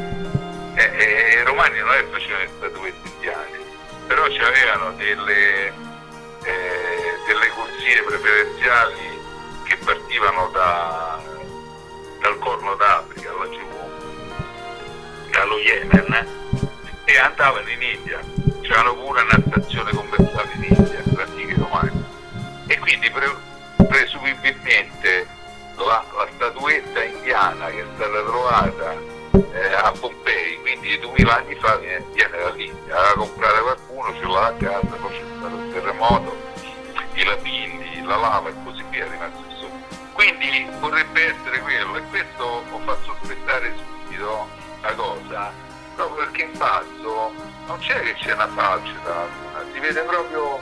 Eh, 0.76 0.90
eh, 0.96 1.40
I 1.40 1.42
romani 1.42 1.78
non 1.80 1.94
è 1.94 1.98
che 1.98 2.06
facevano 2.12 2.48
statuette 2.56 3.08
indiane, 3.08 3.58
però 4.06 4.22
avevano 4.22 4.92
delle 4.92 5.66
eh, 6.44 7.18
delle 7.26 7.48
corsie 7.48 8.02
preferenziali 8.04 9.18
che 9.64 9.76
partivano 9.78 10.48
da, 10.52 11.20
dal 12.20 12.38
Corno 12.38 12.74
d'Africa, 12.76 13.03
laggiù, 13.32 13.66
dallo 15.30 15.58
Yemen, 15.58 16.26
e 17.04 17.18
andavano 17.18 17.68
in 17.68 17.82
India. 17.82 18.20
C'erano 18.62 18.94
pure 18.94 19.22
una 19.22 19.42
stazione 19.46 19.92
commerciale 19.92 20.50
in 20.54 20.64
India, 20.64 21.02
l'antichi 21.14 21.54
romani. 21.54 22.04
E 22.66 22.78
quindi 22.78 23.10
pre- 23.10 23.36
presumibilmente 23.86 25.26
la, 25.76 26.04
la, 26.16 26.28
statuetta 26.34 27.02
indiana 27.02 27.66
che 27.68 27.80
è 27.80 27.86
stata 27.94 28.22
trovata 28.22 28.92
eh, 29.52 29.74
a 29.74 29.92
Pompei, 29.92 30.58
quindi 30.60 30.98
2000 30.98 31.36
anni 31.36 31.54
fa 31.56 31.76
viene, 31.76 32.04
viene 32.12 32.38
dall'India, 32.38 32.94
la 32.94 33.12
comprata 33.16 33.60
qualcuno, 33.60 34.14
ce 34.14 34.26
l'ha 34.26 34.46
a 34.46 34.52
casa, 34.54 34.96
poi 35.00 35.10
c'è 35.10 35.24
stato 35.36 35.56
il 35.56 35.72
terremoto, 35.72 36.36
i 37.14 37.24
lapilli, 37.24 38.02
la 38.04 38.16
lava 38.16 38.48
e 38.48 38.54
così 38.64 38.82
via 38.90 39.06
rimase. 39.08 39.43
Quindi 40.24 40.66
potrebbe 40.80 41.34
essere 41.34 41.60
quello 41.60 41.96
e 41.96 42.02
questo 42.08 42.44
ho 42.44 42.78
fatto 42.86 43.14
sospettare 43.20 43.74
subito 43.76 44.48
la 44.80 44.94
cosa, 44.94 45.52
proprio 45.96 46.24
perché 46.24 46.42
in 46.44 46.56
basso 46.56 47.30
non 47.66 47.78
c'è 47.80 48.00
che 48.00 48.14
c'è 48.14 48.32
una 48.32 48.48
falce 48.48 48.94
dalla 49.04 49.26
luna, 49.26 49.70
si 49.70 49.80
vede 49.80 50.00
proprio 50.00 50.60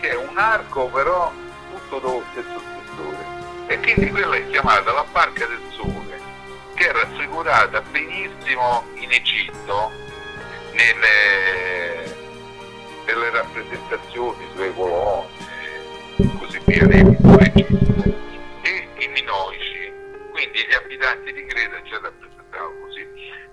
che 0.00 0.10
è 0.10 0.14
un 0.14 0.36
arco 0.36 0.88
però 0.88 1.32
tutto 1.72 1.98
dello 2.00 2.22
stesso 2.32 2.60
spessore. 2.60 3.26
E 3.68 3.80
quindi 3.80 4.10
quella 4.10 4.36
è 4.36 4.50
chiamata 4.50 4.92
la 4.92 5.06
barca 5.10 5.46
del 5.46 5.62
sole, 5.70 6.20
che 6.74 6.88
è 6.90 6.92
raffigurata 6.92 7.80
benissimo 7.80 8.84
in 8.96 9.10
Egitto 9.10 9.90
nelle, 10.72 12.14
nelle 13.06 13.30
rappresentazioni 13.30 14.46
sulle 14.52 14.74
colonne 14.74 15.56
così 16.38 16.60
via 16.66 16.86
dei 16.86 17.02
registi 17.02 17.97
abitanti 20.98 21.32
di 21.32 21.44
Creta 21.46 21.82
ci 21.84 21.92
rappresentavano 21.92 22.80
così. 22.80 23.06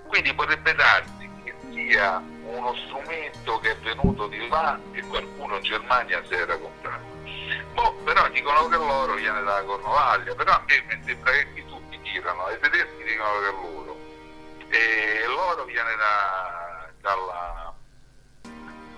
Quindi 0.08 0.34
potrebbe 0.34 0.74
darsi 0.74 1.30
che 1.44 1.54
sia 1.72 2.18
uno 2.44 2.76
strumento 2.86 3.60
che 3.60 3.72
è 3.72 3.78
venuto 3.78 4.28
di 4.28 4.48
là 4.48 4.80
e 4.94 5.02
qualcuno 5.04 5.58
in 5.58 5.64
Germania 5.64 6.24
si 6.26 6.34
era 6.34 6.58
comprato. 6.58 7.14
Boh, 7.74 7.94
però 8.04 8.28
dicono 8.30 8.68
che 8.68 8.78
l'oro 8.78 9.14
viene 9.14 9.44
dalla 9.44 9.64
Cornovaglia, 9.64 10.34
però 10.34 10.54
a 10.54 10.64
me 10.66 10.96
mi 10.96 11.04
sembra 11.04 11.32
che 11.32 11.66
tutti 11.68 12.00
tirano, 12.02 12.50
i 12.50 12.60
tedeschi 12.60 13.04
dicono 13.04 13.40
che 13.40 13.48
è 13.48 13.52
l'oro. 13.52 13.98
E 14.70 15.24
l'oro 15.28 15.66
viene 15.66 15.96
da, 15.96 16.90
dalla, 17.02 17.74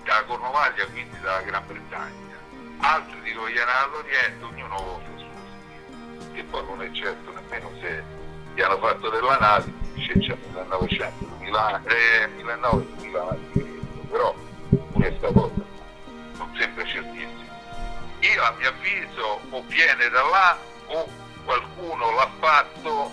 dalla 0.02 0.24
Cornovaglia, 0.24 0.86
quindi 0.86 1.20
dalla 1.20 1.42
Gran 1.42 1.66
Bretagna 1.66 2.26
altri 2.80 3.20
dicono 3.22 3.46
che 3.46 3.52
viene 3.52 3.70
all'Oriente, 3.72 4.44
ognuno 4.44 4.76
vota 4.76 5.18
su 5.18 6.32
che 6.32 6.44
poi 6.44 6.64
non 6.66 6.82
è 6.82 6.90
certo 6.92 7.32
nemmeno 7.32 7.72
se 7.80 8.17
gli 8.58 8.60
hanno 8.60 8.78
fatto 8.78 9.08
della 9.08 9.38
nave, 9.38 9.72
dice 9.94 10.18
c'è 10.18 10.36
1900, 10.50 11.24
2000, 11.38 11.82
eh, 11.84 12.26
1900, 12.26 12.92
2000 12.96 13.36
però 14.10 14.34
questa 14.94 15.28
cosa 15.32 15.62
non 16.38 16.56
sembra 16.58 16.84
certissimo. 16.84 17.46
Io 18.18 18.42
a 18.42 18.54
mio 18.58 18.68
avviso 18.68 19.40
o 19.50 19.62
viene 19.68 20.08
da 20.08 20.22
là 20.22 20.58
o 20.86 21.08
qualcuno 21.44 22.10
l'ha 22.10 22.28
fatto, 22.40 23.12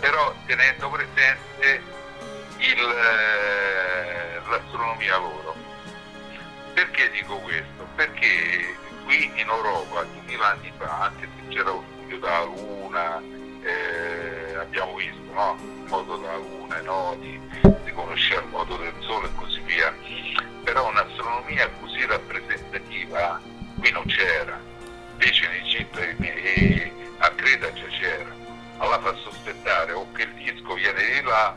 però 0.00 0.34
tenendo 0.46 0.90
presente 0.90 1.82
il, 2.58 2.78
eh, 2.80 4.40
l'astronomia 4.48 5.16
loro. 5.18 5.54
Perché 6.74 7.08
dico 7.12 7.36
questo? 7.36 7.86
Perché 7.94 8.76
qui 9.04 9.30
in 9.36 9.48
Europa, 9.48 10.02
2000 10.02 10.44
anni 10.44 10.72
fa, 10.76 11.02
anche 11.02 11.28
se 11.36 11.54
c'era 11.54 11.70
un 11.70 11.84
studio 11.92 12.18
della 12.18 12.42
Luna, 12.42 13.35
no? 15.36 15.56
il 15.60 15.88
moto 15.88 16.16
da 16.16 16.36
lune, 16.36 16.80
no? 16.80 17.16
di, 17.20 17.38
di 17.84 17.92
conoscere 17.92 18.42
il 18.42 18.48
modo 18.48 18.76
del 18.78 18.94
sole 19.00 19.28
e 19.28 19.34
così 19.34 19.60
via, 19.60 19.94
però 20.64 20.88
un'astronomia 20.88 21.70
così 21.80 22.04
rappresentativa 22.06 23.40
qui 23.78 23.90
non 23.92 24.04
c'era, 24.06 24.58
invece 25.12 25.44
in 25.44 25.52
Egitto 25.62 25.98
e 26.00 26.92
a 27.18 27.30
Creta 27.30 27.72
già 27.72 27.86
c'era, 27.86 28.34
allora 28.78 29.00
fa 29.00 29.14
sospettare 29.16 29.92
o 29.92 30.10
che 30.12 30.22
il 30.22 30.34
disco 30.34 30.74
viene 30.74 31.04
di 31.04 31.22
là 31.22 31.54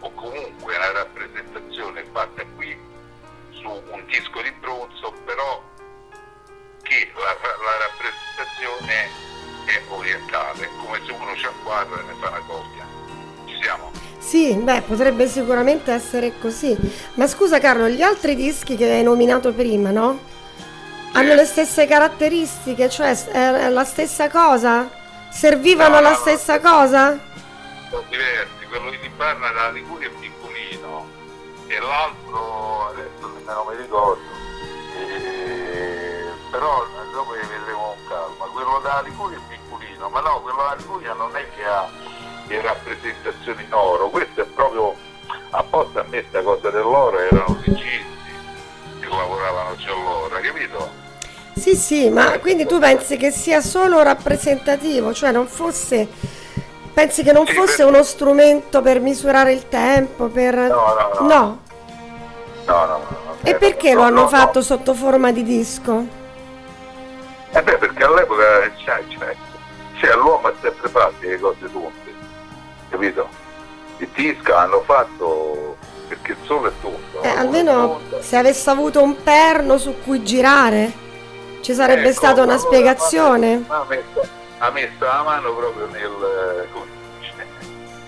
o 0.00 0.12
comunque 0.14 0.76
una 0.76 0.92
rappresentazione 0.92 2.04
fatta 2.12 2.42
qui 2.56 2.76
su 3.50 3.68
un 3.68 4.04
disco 4.06 4.40
di 4.40 4.50
bronzo, 4.52 5.12
però 5.26 5.62
che 6.82 7.12
la, 7.14 7.22
la 7.22 7.76
rappresentazione 7.86 9.28
è 9.66 9.82
orientale, 9.88 10.68
come 10.78 11.00
se 11.04 11.12
uno 11.12 11.36
ci 11.36 11.44
acquadra 11.44 12.00
e 12.00 12.04
ne 12.04 12.14
fa 12.14 12.28
una 12.30 12.40
coppia. 12.40 12.79
Sì, 14.18 14.54
beh, 14.54 14.82
potrebbe 14.82 15.26
sicuramente 15.28 15.92
essere 15.92 16.38
così. 16.38 16.76
Ma 17.14 17.26
scusa 17.26 17.58
Carlo, 17.58 17.88
gli 17.88 18.02
altri 18.02 18.34
dischi 18.36 18.76
che 18.76 18.90
hai 18.90 19.02
nominato 19.02 19.52
prima, 19.52 19.90
no? 19.90 20.20
Hanno 21.12 21.34
le 21.34 21.44
stesse 21.44 21.86
caratteristiche, 21.86 22.88
cioè 22.88 23.10
è 23.30 23.68
la 23.68 23.84
stessa 23.84 24.28
cosa? 24.30 24.88
Servivano 25.32 25.96
No, 25.96 26.00
la 26.00 26.10
no, 26.10 26.16
stessa 26.16 26.54
no. 26.56 26.60
cosa? 26.60 27.18
sono 27.90 28.04
diversi, 28.08 28.66
quello 28.68 28.90
di 28.90 29.10
Parma 29.16 29.48
della 29.48 29.70
Liguria 29.70 30.06
è 30.08 30.12
piccolino 30.12 31.08
e 31.66 31.78
l'altro 31.80 32.86
adesso 32.88 33.26
nemmeno 33.34 33.64
mi 33.68 33.76
ricordo. 33.76 34.22
Eh, 34.96 36.24
però 36.50 36.84
dopo 37.12 37.32
li 37.34 37.40
vedremo 37.48 37.96
con 37.96 38.06
calma. 38.08 38.44
Quello 38.52 38.78
della 38.80 39.02
Liguria 39.02 39.38
è 39.38 39.40
piccolino, 39.48 40.08
ma 40.08 40.20
no, 40.20 40.40
quello 40.42 40.58
della 40.58 40.74
Liguria 40.76 41.12
non 41.14 41.34
è 41.34 41.48
che 41.56 41.64
ha 41.64 41.88
le 42.56 42.62
rappresentazioni 42.62 43.64
in 43.64 43.72
oro, 43.72 44.08
questo 44.10 44.40
è 44.42 44.44
proprio 44.44 44.94
apposta 45.50 46.00
a 46.00 46.04
me 46.08 46.24
sta 46.28 46.42
cosa 46.42 46.70
dell'oro 46.70 47.18
erano 47.18 47.58
egizi 47.64 48.02
che 49.00 49.06
lavoravano 49.08 49.76
già 49.76 49.90
allora, 49.92 50.40
capito? 50.40 50.90
Sì, 51.56 51.76
sì, 51.76 52.08
ma 52.08 52.38
quindi 52.38 52.66
tu 52.66 52.78
pensi 52.78 53.16
che 53.16 53.30
sia 53.30 53.60
solo 53.60 54.02
rappresentativo, 54.02 55.12
cioè 55.12 55.30
non 55.30 55.46
fosse... 55.46 56.08
Pensi 56.92 57.22
che 57.22 57.32
non 57.32 57.46
Sì, 57.46 57.52
fosse 57.54 57.76
per- 57.78 57.86
uno 57.86 58.02
strumento 58.02 58.82
per 58.82 59.00
misurare 59.00 59.52
il 59.52 59.68
tempo, 59.68 60.26
per... 60.26 60.54
No, 60.54 60.68
no, 60.68 61.10
no. 61.20 61.26
No. 61.26 61.60
No, 62.66 62.84
no, 62.86 62.98
no. 62.98 63.36
E 63.42 63.50
Eh, 63.50 63.54
perché 63.54 63.94
lo 63.94 64.02
hanno 64.02 64.22
no, 64.22 64.28
fatto 64.28 64.60
sotto 64.62 64.94
forma 64.94 65.32
di 65.32 65.42
disco? 65.42 66.06
Eh 67.52 67.62
beh, 67.62 67.76
perché 67.78 68.04
all'epoca 68.04 68.70
cioè, 68.84 69.02
cioè, 69.08 69.34
cioè, 69.98 70.14
l'uomo 70.14 70.48
ha 70.48 70.52
sempre 70.60 70.88
fatto 70.88 71.14
le 71.20 71.38
cose 71.38 71.70
tonde, 71.72 72.09
capito? 73.00 73.28
Il 73.98 74.08
disco 74.14 74.54
hanno 74.54 74.82
fatto 74.82 75.76
perché 76.08 76.32
il 76.32 76.38
sole 76.44 76.68
è 76.68 76.72
tondo. 76.80 77.22
Eh, 77.22 77.32
è 77.34 77.36
almeno 77.38 78.00
se 78.20 78.36
avesse 78.36 78.68
avuto 78.70 79.02
un 79.02 79.22
perno 79.22 79.78
su 79.78 79.96
cui 80.02 80.22
girare, 80.22 80.92
ci 81.60 81.72
sarebbe 81.74 82.08
Ecco, 82.08 82.12
stata 82.12 82.42
una 82.42 82.58
spiegazione. 82.58 83.64
Ha 83.68 83.84
messo, 83.88 84.28
ha 84.58 84.70
messo 84.70 85.04
la 85.04 85.22
mano 85.22 85.54
proprio 85.54 85.86
nel... 85.86 86.68
come 86.72 86.86
si 87.20 87.30
dice? 87.30 87.46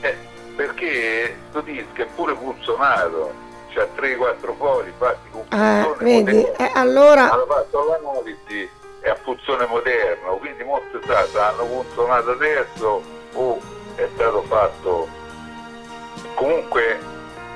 Eh, 0.00 0.16
perché 0.56 1.36
questo 1.50 1.60
disco 1.70 2.02
è 2.02 2.06
pure 2.14 2.34
funzionato, 2.34 3.32
c'ha 3.74 3.86
3-4 3.96 4.56
fori 4.56 4.92
fatti 4.98 5.28
con 5.30 5.42
Eh, 5.50 5.82
funzione 5.84 6.22
vedi, 6.22 6.42
eh, 6.56 6.70
allora... 6.74 7.30
hanno 7.32 7.46
fatto 7.46 7.84
l'analisi 7.86 8.80
è 9.00 9.08
a 9.08 9.16
funzione 9.16 9.66
moderna, 9.66 10.28
quindi 10.38 10.62
molto 10.62 11.00
stato 11.02 11.40
hanno 11.40 11.66
funzionato 11.66 12.30
adesso 12.30 13.02
o 13.34 13.60
è 13.96 14.08
stato 14.14 14.42
fatto 14.48 15.08
comunque 16.34 16.98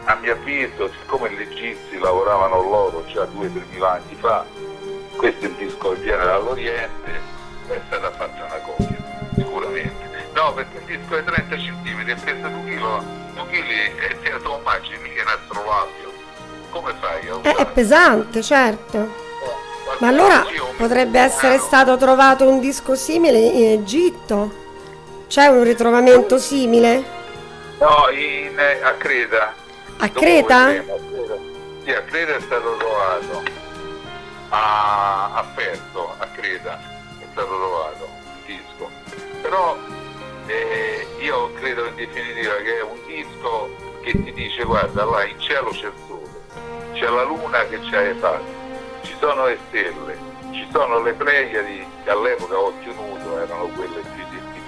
a 0.05 0.15
mio 0.17 0.33
avviso 0.33 0.91
siccome 1.01 1.31
gli 1.33 1.41
egizi 1.41 1.99
lavoravano 1.99 2.63
loro 2.63 3.05
già 3.07 3.25
2-3 3.25 3.63
mila 3.73 3.93
anni 3.93 4.17
fa 4.19 4.45
questo 5.17 5.47
è 5.47 5.49
un 5.49 5.57
disco 5.57 5.91
che 5.91 6.01
viene 6.01 6.25
dall'Oriente 6.25 7.21
è 7.69 7.81
stata 7.87 8.11
fatta 8.13 8.45
una 8.45 8.61
copia 8.65 8.97
sicuramente 9.35 10.29
no 10.35 10.53
perché 10.53 10.79
il 10.87 10.99
disco 10.99 11.17
è 11.17 11.25
30 11.25 11.57
cm 11.57 12.09
e 12.09 12.15
pesa 12.15 12.49
2 12.49 12.61
kg 12.65 13.03
2 13.35 13.47
kg 13.51 13.71
e 14.11 14.21
te 14.23 14.31
lo 14.43 14.59
immagini 14.59 14.99
mica 15.03 15.23
un 15.23 15.29
astrolabio 15.29 16.13
come 16.71 16.95
fai 17.01 17.29
a 17.29 17.35
Eh, 17.35 17.41
è 17.43 17.51
usare? 17.53 17.65
pesante, 17.73 18.43
certo. 18.43 18.99
Eh, 18.99 19.97
Ma 19.99 20.09
allora 20.09 20.45
potrebbe 20.77 21.19
essere 21.21 21.59
stato 21.59 21.97
trovato 21.97 22.47
un 22.49 22.61
disco 22.61 22.95
simile 22.95 23.39
in 23.39 23.81
Egitto? 23.81 24.65
C'è 25.29 25.47
un 25.47 25.65
ritrovamento 25.65 26.39
simile? 26.39 27.03
No, 27.79 28.09
in, 28.11 28.59
a 28.59 28.93
Creta. 28.93 29.55
A 29.99 30.09
Creta? 30.09 30.71
Sì, 31.85 31.91
a 31.91 32.03
Creta 32.03 32.37
è 32.37 32.41
stato 32.41 32.77
trovato. 32.77 33.43
A, 34.51 35.35
a 35.35 35.45
a 36.19 36.27
Creta, 36.35 36.79
è 37.19 37.27
stato 37.33 37.49
trovato 37.49 38.09
il 38.47 38.57
disco. 38.57 38.91
Però 39.43 39.77
eh, 40.47 41.07
io 41.19 41.53
credo 41.55 41.87
in 41.87 41.97
definitiva 41.97 42.55
che 42.57 42.79
è 42.79 42.83
un 42.83 42.99
disco 43.07 43.75
che 44.03 44.13
ti 44.23 44.33
dice 44.33 44.63
guarda 44.63 45.05
là 45.05 45.25
in 45.25 45.41
cielo 45.41 45.71
c'è 45.71 45.87
il 45.87 45.93
sole, 46.07 46.93
c'è 46.93 47.09
la 47.09 47.25
luna 47.25 47.65
che 47.67 47.81
c'ha 47.91 48.01
le 48.01 48.15
fasi, 48.15 48.45
ci 49.03 49.17
sono 49.19 49.47
le 49.47 49.59
stelle, 49.67 50.17
ci 50.53 50.67
sono 50.71 51.01
le 51.01 51.13
Pleiadi 51.15 51.85
che 52.05 52.11
all'epoca 52.11 52.59
occhio 52.59 52.93
nudo 52.93 53.41
erano 53.41 53.67
quelle 53.75 54.01
più 54.15 54.26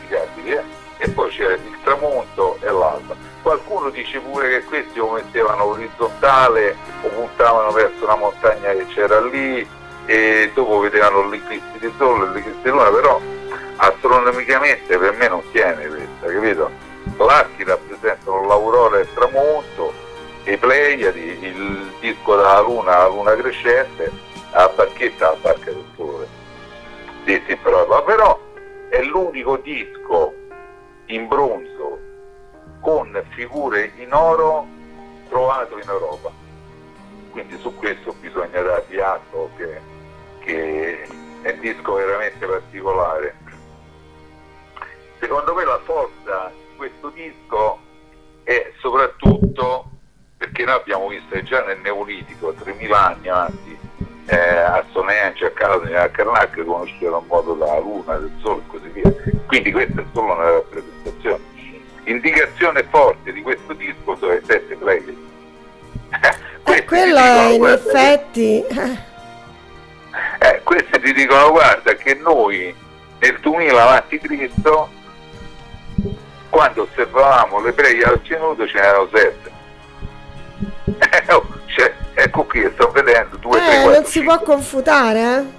identificabili 0.09 0.53
eh, 0.53 0.63
e 0.99 1.09
poi 1.11 1.31
c'è 1.31 1.53
il 1.53 1.77
tramonto 1.85 2.59
e 2.61 2.71
l'alba. 2.71 3.15
Qualcuno 3.43 3.91
dice 3.91 4.19
pure 4.19 4.49
che 4.49 4.65
questi 4.65 4.99
lo 4.99 5.11
mettevano 5.11 5.65
orizzontale 5.65 6.77
o 7.03 7.09
puntavano 7.09 7.71
verso 7.71 8.05
una 8.05 8.17
montagna 8.17 8.73
che 8.73 8.87
c'era 8.87 9.21
lì 9.21 9.67
e 10.07 10.51
dopo 10.55 10.81
vedevano 10.81 11.29
l'eclissi 11.29 11.79
di 11.79 11.93
sole 11.97 12.27
e 12.27 12.29
l'eclissi 12.31 12.63
di 12.63 12.71
luna, 12.71 12.91
però 12.91 13.21
astronomicamente 13.77 14.99
per 14.99 15.13
me 15.13 15.29
non 15.29 15.43
tiene 15.53 15.87
questa, 15.87 16.27
capito? 16.27 16.71
L'archi 17.19 17.65
rappresentano 17.65 18.47
l'aurora 18.47 18.99
e 18.99 19.03
il 19.03 19.09
tramonto, 19.15 19.93
i 20.45 20.57
Pleiadi, 20.57 21.39
il 21.43 21.93
disco 22.01 22.37
della 22.37 22.61
luna, 22.61 22.99
la 22.99 23.09
luna 23.09 23.35
crescente, 23.35 24.11
la 24.53 24.71
barchetta, 24.75 25.31
la 25.31 25.37
barca 25.41 25.71
del 25.71 25.85
sole. 25.97 26.27
Sì, 27.25 27.43
sì, 27.47 27.57
però, 27.57 28.05
però 28.05 28.39
è 28.89 29.03
l'unico 29.03 29.57
disco 29.59 30.35
in 31.07 31.29
bronzo 31.29 31.99
con 32.81 33.25
figure 33.35 33.93
in 33.97 34.13
oro 34.13 34.67
trovato 35.29 35.79
in 35.79 35.89
Europa. 35.89 36.31
Quindi 37.31 37.59
su 37.59 37.75
questo 37.75 38.15
bisogna 38.21 38.61
dargli 38.61 38.99
atto 38.99 39.51
che, 39.57 39.81
che 40.41 41.03
è 41.43 41.53
un 41.53 41.61
disco 41.61 41.95
veramente 41.95 42.47
particolare. 42.47 43.37
Secondo 45.19 45.55
me 45.55 45.65
la 45.65 45.81
forza 45.85 46.53
di 46.71 46.77
questo 46.77 47.09
disco 47.11 47.79
è 48.45 48.73
soprattutto 48.79 49.91
perché 50.37 50.65
noi 50.65 50.75
abbiamo 50.77 51.09
visto 51.09 51.43
già 51.43 51.65
nel 51.65 51.81
Neolitico, 51.81 52.53
3000 52.53 53.07
anni 53.07 53.29
avanti, 53.29 53.68
eh, 54.31 54.37
a 54.37 54.85
Stonehenge, 54.91 55.47
a 55.47 55.51
Calabria, 55.51 56.03
a 56.03 56.09
Karnak 56.09 56.63
conoscevano 56.63 57.21
il 57.21 57.27
modo 57.27 57.55
della 57.55 57.79
luna, 57.79 58.17
del 58.17 58.31
sole 58.43 58.61
e 58.61 58.67
così 58.67 58.89
via. 58.89 59.13
Quindi 59.47 59.73
questa 59.73 60.03
è 60.03 60.05
solo 60.13 60.35
una 60.35 60.51
rappresentazione. 60.51 61.43
Indicazione 62.05 62.83
forte 62.91 63.33
di 63.33 63.41
questo 63.41 63.73
disco 63.73 64.17
sono 64.17 64.33
i 64.33 64.41
sette 64.45 64.77
play. 64.77 65.27
Eh, 66.69 66.85
quello 66.85 67.19
in 67.49 67.65
effetti... 67.65 68.63
Eh, 68.63 70.61
questi 70.65 71.01
ti 71.01 71.13
dicono 71.15 71.51
guarda 71.51 71.95
che 71.95 72.13
noi 72.15 72.75
nel 73.21 73.39
2000 73.41 73.83
avanti 73.83 74.19
Cristo 74.19 74.91
quando 76.51 76.83
osservavamo 76.83 77.63
le 77.63 77.73
preghe 77.73 78.05
al 78.05 78.21
cenuto 78.23 78.67
ce 78.67 78.79
n'erano 78.79 79.09
sette 79.11 79.51
Eh, 80.99 81.43
cioè, 81.67 81.95
ecco 82.23 82.45
qui 82.45 82.69
sto 82.75 82.91
vedendo 82.91 83.37
2, 83.37 83.59
3, 83.59 83.67
Eh, 83.67 83.83
4, 83.83 83.91
non 83.93 84.05
si 84.05 84.23
può 84.23 84.41
confutare, 84.41 85.21
eh? 85.21 85.57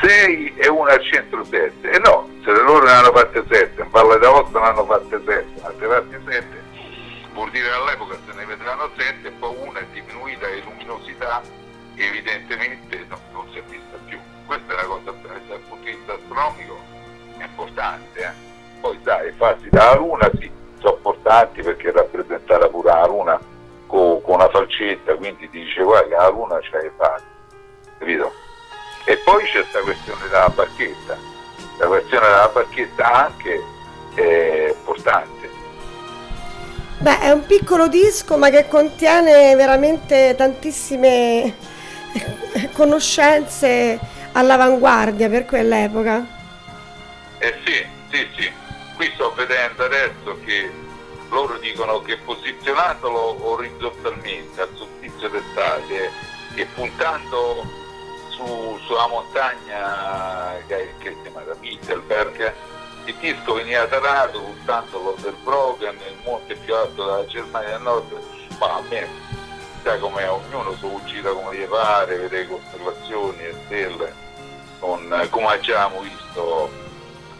6 0.00 0.54
e 0.56 0.68
una 0.68 0.92
al 0.92 1.02
centro 1.02 1.44
7 1.44 1.90
e 1.90 1.98
no, 1.98 2.28
se 2.44 2.52
loro 2.52 2.84
ne 2.84 2.92
hanno 2.92 3.12
fatte 3.12 3.44
7 3.48 3.82
in 3.82 3.90
Valle 3.90 4.18
d'Aosta 4.18 4.60
ne 4.60 4.66
hanno 4.66 4.86
fatte 4.86 5.20
7 5.26 5.46
altre 5.62 5.86
fatte 5.88 6.20
7 6.24 6.46
vuol 7.32 7.50
dire 7.50 7.70
all'epoca 7.70 8.16
se 8.24 8.34
ne 8.34 8.44
vedranno 8.46 8.90
7 8.96 9.30
poi 9.38 9.56
una 9.66 9.80
è 9.80 9.84
diminuita 9.92 10.46
di 10.46 10.62
luminosità 10.62 11.42
che 11.96 12.06
evidentemente 12.06 13.04
no, 13.08 13.18
non 13.32 13.44
si 13.52 13.58
è 13.58 13.62
vista 13.68 13.96
più 14.06 14.18
questa 14.46 14.72
è 14.72 14.74
una 14.74 14.84
cosa 14.84 15.12
dal 15.48 15.60
punto 15.68 15.84
di 15.84 15.90
vista 15.90 16.12
astronomico 16.14 16.80
è 17.38 17.42
importante 17.42 18.20
eh. 18.20 18.32
poi 18.80 18.98
sai, 19.04 19.28
i 19.28 19.32
fasi 19.36 19.68
dalla 19.68 19.96
luna 19.96 20.30
sì, 20.38 20.48
sono 20.78 20.94
importanti 20.96 21.60
perché 21.62 21.90
rappresentare 21.90 22.68
pure 22.68 22.88
la 22.88 23.06
luna 23.06 23.47
falcetta 24.78 25.14
quindi 25.16 25.50
ti 25.50 25.64
dice 25.64 25.82
guarda 25.82 26.16
la 26.16 26.28
luna 26.28 26.58
c'ha 26.60 26.78
le 26.78 26.92
fasi 26.96 27.24
capito? 27.98 28.32
E 29.04 29.16
poi 29.18 29.42
c'è 29.44 29.60
questa 29.60 29.80
questione 29.80 30.20
della 30.28 30.48
barchetta, 30.50 31.16
la 31.78 31.86
questione 31.86 32.26
della 32.26 32.50
barchetta 32.52 33.12
anche 33.24 33.62
è 34.14 34.74
importante. 34.76 35.48
Beh, 36.98 37.20
è 37.20 37.30
un 37.30 37.46
piccolo 37.46 37.88
disco 37.88 38.36
ma 38.36 38.50
che 38.50 38.68
contiene 38.68 39.54
veramente 39.56 40.34
tantissime 40.36 41.56
conoscenze 42.72 43.98
all'avanguardia 44.32 45.28
per 45.28 45.46
quell'epoca. 45.46 46.26
Eh 47.38 47.54
sì, 47.64 47.86
sì, 48.10 48.28
sì, 48.36 48.52
qui 48.94 49.10
sto 49.14 49.32
vedendo 49.34 49.84
adesso 49.84 50.38
che 50.44 50.70
loro 51.30 51.58
dicono 51.58 52.00
che 52.00 52.16
posizionandolo 52.18 53.50
orizzontalmente 53.50 54.60
al 54.60 54.70
solstizio 54.74 55.28
d'estate 55.28 56.10
e 56.54 56.66
puntando 56.74 57.64
su, 58.30 58.78
sulla 58.84 59.06
montagna 59.08 60.56
che, 60.66 60.94
che 60.98 61.10
si 61.10 61.22
chiama 61.22 61.42
Mittelberg 61.60 62.54
il 63.08 63.14
disco 63.20 63.54
veniva 63.54 63.86
tarato 63.86 64.38
puntando 64.38 64.98
l'Oderbroken, 65.02 65.94
il 65.94 66.16
monte 66.24 66.54
più 66.56 66.74
alto 66.74 67.04
della 67.06 67.24
Germania 67.24 67.70
del 67.70 67.80
Nord, 67.80 68.20
ma 68.58 68.74
a 68.74 68.82
me 68.90 69.08
sai 69.82 69.98
com'è, 69.98 70.30
ognuno 70.30 70.74
su 70.74 71.00
gira 71.06 71.30
come 71.30 71.56
gli 71.56 71.64
pare, 71.64 72.18
vede 72.18 72.46
costellazioni 72.46 73.44
e 73.44 73.54
stelle, 73.64 74.12
con, 74.78 75.26
come 75.30 75.46
abbiamo 75.46 76.00
visto 76.00 76.70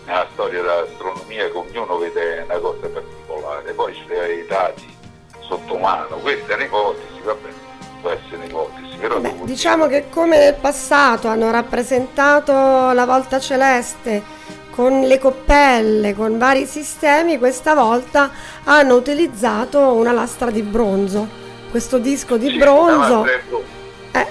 nella 0.06 0.26
storia 0.32 0.62
dell'astronomia, 0.62 1.50
che 1.50 1.56
ognuno 1.58 1.98
vede 1.98 2.40
una 2.48 2.58
cosa 2.58 2.88
particolare, 2.88 3.27
poi 3.74 3.94
ci 3.94 4.04
deve 4.06 4.32
i 4.34 4.46
dati 4.46 4.86
sotto 5.40 5.76
mano, 5.76 6.16
questa 6.16 6.52
è 6.52 6.56
un'ipotesi, 6.56 7.20
va 7.24 7.34
bene, 7.34 7.54
può 8.00 8.10
essere 8.10 8.36
un'ipotesi. 8.36 8.96
Però 8.98 9.18
Beh, 9.20 9.34
diciamo 9.42 9.86
dire... 9.86 10.00
che 10.00 10.08
come 10.10 10.38
nel 10.38 10.54
passato 10.54 11.28
hanno 11.28 11.50
rappresentato 11.50 12.52
la 12.52 13.04
volta 13.06 13.38
celeste 13.38 14.36
con 14.70 15.00
le 15.00 15.18
coppelle, 15.18 16.14
con 16.14 16.38
vari 16.38 16.66
sistemi, 16.66 17.38
questa 17.38 17.74
volta 17.74 18.30
hanno 18.64 18.94
utilizzato 18.94 19.92
una 19.92 20.12
lastra 20.12 20.50
di 20.50 20.62
bronzo. 20.62 21.26
Questo 21.70 21.98
disco 21.98 22.36
di 22.36 22.48
sì, 22.48 22.56
bronzo, 22.56 23.26
eh, 24.12 24.26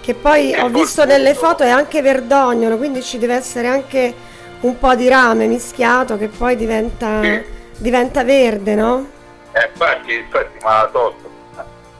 che 0.00 0.14
poi 0.14 0.54
ho 0.54 0.68
visto 0.68 1.04
nelle 1.04 1.34
foto 1.34 1.62
è 1.62 1.70
anche 1.70 2.02
verdognolo, 2.02 2.76
quindi 2.76 3.02
ci 3.02 3.18
deve 3.18 3.34
essere 3.34 3.68
anche 3.68 4.12
un 4.60 4.78
po' 4.78 4.94
di 4.94 5.08
rame 5.08 5.46
mischiato 5.46 6.18
che 6.18 6.28
poi 6.28 6.56
diventa, 6.56 7.22
sì. 7.22 7.44
Diventa 7.76 8.24
verde, 8.24 8.74
no? 8.74 9.10
Eh, 9.52 9.68
infatti, 9.72 10.14
infatti, 10.14 10.58
ma 10.62 10.82
la 10.82 10.88
tolto. 10.88 11.30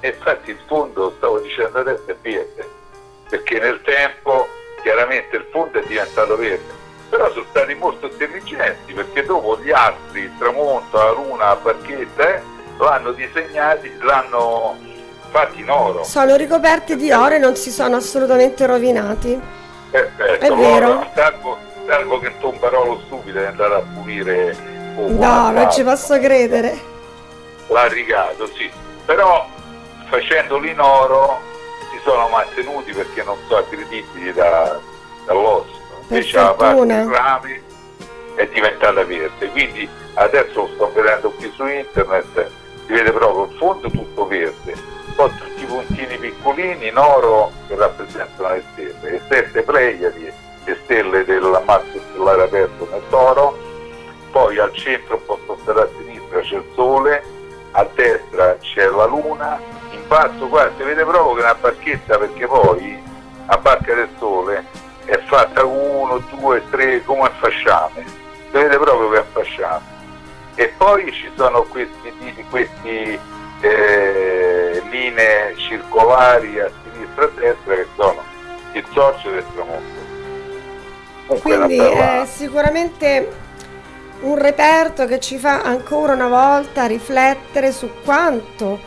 Infatti 0.01 0.51
il 0.51 0.59
fondo, 0.67 1.15
stavo 1.17 1.39
dicendo 1.41 1.79
adesso, 1.79 2.05
è 2.07 2.17
verde, 2.21 2.69
perché 3.29 3.59
nel 3.59 3.81
tempo 3.83 4.47
chiaramente 4.83 5.37
il 5.37 5.47
fondo 5.51 5.79
è 5.79 5.87
diventato 5.87 6.37
verde 6.37 6.85
però 7.09 7.31
sono 7.33 7.47
stati 7.51 7.75
molto 7.75 8.07
intelligenti 8.07 8.93
perché 8.93 9.25
dopo 9.25 9.59
gli 9.61 9.71
altri, 9.71 10.23
il 10.23 10.33
tramonto, 10.39 10.97
la 10.97 11.13
luna, 11.13 11.45
la 11.47 11.57
barchetta, 11.57 12.35
eh, 12.35 12.43
l'hanno 12.79 13.13
disegnati, 13.13 13.97
l'hanno 14.01 14.77
fatti 15.31 15.61
in 15.61 15.71
oro. 15.71 16.05
Sono 16.05 16.37
ricoperti 16.37 16.97
di 16.97 17.13
oro 17.13 17.35
e 17.35 17.39
non 17.39 17.57
si 17.57 17.71
sono 17.71 17.97
assolutamente 17.97 18.67
rovinati. 18.67 19.41
Perfetto, 19.91 20.45
è 20.45 20.53
vero. 20.53 21.11
Salvo, 21.15 21.59
salvo 21.87 22.19
che 22.19 22.33
tombarolo 22.39 23.01
stupido 23.07 23.41
è 23.41 23.47
andato 23.47 23.75
a 23.75 23.83
pulire 23.95 24.57
un 24.97 25.17
No, 25.19 25.51
non 25.51 25.71
ci 25.71 25.83
posso 25.83 26.19
credere. 26.19 26.79
L'ha 27.69 27.87
rigato, 27.89 28.47
sì. 28.55 28.71
Però 29.05 29.47
facendolo 30.09 30.67
in 30.67 30.81
oro 30.81 31.41
si 31.91 31.99
sono 32.05 32.29
mantenuti 32.29 32.93
perché 32.93 33.23
non 33.23 33.37
sono 33.47 33.61
aggredibili 33.61 34.33
da, 34.33 34.79
dall'osso 35.25 35.85
invece 36.09 36.37
la 36.37 36.55
parte 36.55 37.07
rami 37.09 37.63
è 38.35 38.47
diventata 38.49 39.05
verde. 39.05 39.49
Quindi 39.51 39.89
adesso 40.15 40.61
lo 40.61 40.71
sto 40.75 40.93
vedendo 40.95 41.31
qui 41.31 41.51
su 41.55 41.67
internet 41.67 42.51
si 42.87 42.93
vede 42.93 43.13
proprio 43.13 43.45
il 43.45 43.57
fondo 43.59 43.91
tutto 43.91 44.27
verde. 44.27 44.75
Poi 45.15 45.31
tutti 45.39 45.63
i 45.63 45.67
puntini 45.67 46.17
piccolini 46.19 46.89
in 46.89 46.99
oro 46.99 47.51
che 47.67 47.75
rappresentano 47.75 48.55
le 48.55 48.63
stelle. 48.73 49.11
Le 49.11 49.23
sette 49.29 49.63
pleiadi 49.63 50.33
le 50.65 50.79
stelle 50.83 51.25
dell'ammazzo 51.25 52.01
stellare 52.11 52.43
aperto 52.43 52.89
nel 52.91 53.03
toro 53.09 53.57
poi 54.37 54.59
al 54.59 54.73
centro 54.75 55.17
un 55.17 55.25
po' 55.25 55.39
spostato 55.43 55.81
a 55.81 55.89
sinistra 55.97 56.41
c'è 56.41 56.57
il 56.57 56.65
sole 56.75 57.25
a 57.71 57.89
destra 57.95 58.59
c'è 58.59 58.85
la 58.85 59.07
luna 59.07 59.59
in 59.93 60.07
basso 60.07 60.47
qua 60.49 60.71
si 60.77 60.83
vede 60.83 61.05
proprio 61.05 61.33
che 61.33 61.41
è 61.41 61.45
una 61.45 61.55
barchetta 61.55 62.19
perché 62.19 62.47
poi 62.47 63.03
a 63.47 63.57
barca 63.57 63.95
del 63.95 64.09
sole 64.19 64.85
è 65.07 65.19
fatta 65.27 65.65
uno, 65.65 66.19
due, 66.31 66.63
tre 66.69 67.03
come 67.05 67.23
a 67.23 67.31
fasciame, 67.39 68.05
si 68.05 68.51
vede 68.51 68.77
proprio 68.77 69.09
che 69.11 69.17
è 69.17 69.21
a 69.21 69.25
fasciame. 69.31 69.85
E 70.57 70.73
poi 70.77 71.13
ci 71.13 71.31
sono 71.37 71.63
questi, 71.63 72.13
questi 72.51 73.19
eh, 73.61 74.83
linee 74.91 75.55
circolari 75.57 76.59
a 76.59 76.71
sinistra 76.83 77.25
e 77.25 77.49
a 77.49 77.55
destra 77.55 77.75
che 77.75 77.87
sono 77.95 78.23
il 78.73 78.85
sorcio 78.93 79.31
del 79.31 79.45
tramonto. 79.55 80.05
Quindi 81.41 81.79
è 81.79 82.25
sicuramente 82.27 83.45
un 84.21 84.37
reperto 84.37 85.07
che 85.07 85.21
ci 85.21 85.39
fa 85.39 85.63
ancora 85.63 86.15
una 86.15 86.29
volta 86.29 86.87
riflettere 86.87 87.73
su 87.73 87.89
quanto 88.05 88.79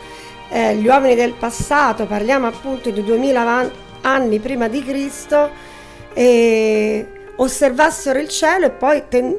eh, 0.48 0.74
gli 0.76 0.86
uomini 0.86 1.14
del 1.14 1.32
passato, 1.34 2.06
parliamo 2.06 2.46
appunto 2.46 2.90
di 2.90 3.04
2000 3.04 3.70
anni 4.02 4.38
prima 4.40 4.68
di 4.68 4.82
Cristo, 4.82 5.50
e 6.12 7.06
osservassero 7.36 8.18
il 8.18 8.28
cielo 8.28 8.66
e 8.66 8.70
poi 8.70 9.04
ten- 9.08 9.36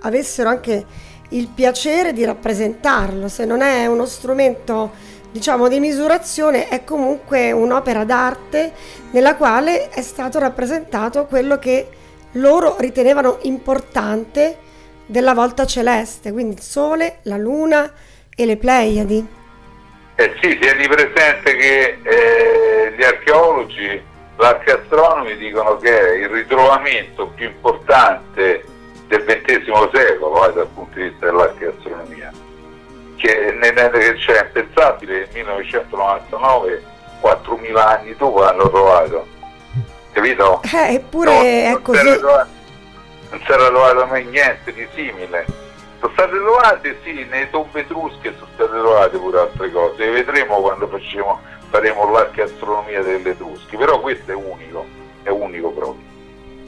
avessero 0.00 0.48
anche 0.48 0.84
il 1.30 1.48
piacere 1.48 2.12
di 2.12 2.24
rappresentarlo. 2.24 3.28
Se 3.28 3.44
non 3.44 3.60
è 3.60 3.86
uno 3.86 4.06
strumento, 4.06 4.92
diciamo, 5.30 5.68
di 5.68 5.80
misurazione, 5.80 6.68
è 6.68 6.84
comunque 6.84 7.52
un'opera 7.52 8.04
d'arte 8.04 8.72
nella 9.10 9.34
quale 9.34 9.88
è 9.88 10.02
stato 10.02 10.38
rappresentato 10.38 11.26
quello 11.26 11.58
che 11.58 11.88
loro 12.32 12.76
ritenevano 12.78 13.38
importante 13.42 14.70
della 15.06 15.34
volta 15.34 15.66
celeste, 15.66 16.32
quindi 16.32 16.54
il 16.54 16.60
Sole, 16.60 17.18
la 17.22 17.36
Luna 17.36 17.90
e 18.34 18.46
le 18.46 18.56
Pleiadi. 18.56 19.26
Eh 20.14 20.34
sì, 20.40 20.58
tieni 20.58 20.86
presente 20.88 21.56
che 21.56 21.98
eh, 22.02 22.94
gli 22.96 23.02
archeologi 23.02 24.10
L'archeastronomi 24.42 25.36
dicono 25.36 25.76
che 25.76 25.96
è 25.96 26.16
il 26.16 26.28
ritrovamento 26.28 27.28
più 27.28 27.46
importante 27.46 28.64
del 29.06 29.24
XX 29.24 29.90
secolo 29.92 30.48
eh, 30.48 30.52
dal 30.52 30.66
punto 30.74 30.98
di 30.98 31.04
vista 31.04 31.26
dell'archeastronomia, 31.26 32.32
che, 33.16 33.56
che 33.60 34.14
c'è 34.14 34.44
impensabile 34.44 35.18
nel 35.18 35.28
1999, 35.32 36.82
4.000 37.22 37.76
anni 37.76 38.16
dopo 38.16 38.40
l'hanno 38.40 38.68
trovato, 38.68 39.26
capito? 40.12 40.60
Eh, 40.74 40.94
eppure 40.94 41.30
no, 41.30 41.76
è 41.76 41.82
così. 41.82 42.20
Non 43.32 43.40
si 43.44 43.50
era 43.50 43.66
trovato 43.66 44.06
mai 44.06 44.24
niente 44.26 44.72
di 44.72 44.86
simile. 44.94 45.46
Sono 46.00 46.12
state 46.12 46.32
trovate, 46.32 47.00
sì, 47.02 47.24
nei 47.30 47.48
tombe 47.50 47.80
etrusche 47.80 48.34
sono 48.34 48.48
state 48.54 48.70
trovate 48.70 49.16
pure 49.16 49.38
altre 49.40 49.70
cose, 49.72 50.04
le 50.04 50.10
vedremo 50.10 50.60
quando 50.60 50.86
facciamo 50.88 51.40
faremo 51.70 52.10
l'archeastronomia 52.10 53.02
delle 53.02 53.30
Etruschi, 53.30 53.76
però 53.78 53.98
questo 54.00 54.30
è 54.30 54.34
unico, 54.34 54.84
è 55.22 55.30
unico 55.30 55.70
proprio. 55.70 56.04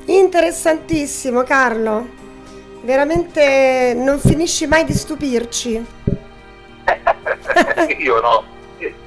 Interessantissimo 0.07 1.42
Carlo, 1.42 2.07
veramente 2.83 3.92
non 3.94 4.18
finisci 4.18 4.66
mai 4.66 4.85
di 4.85 4.94
stupirci. 4.94 5.87
io 7.98 8.20
no, 8.20 8.44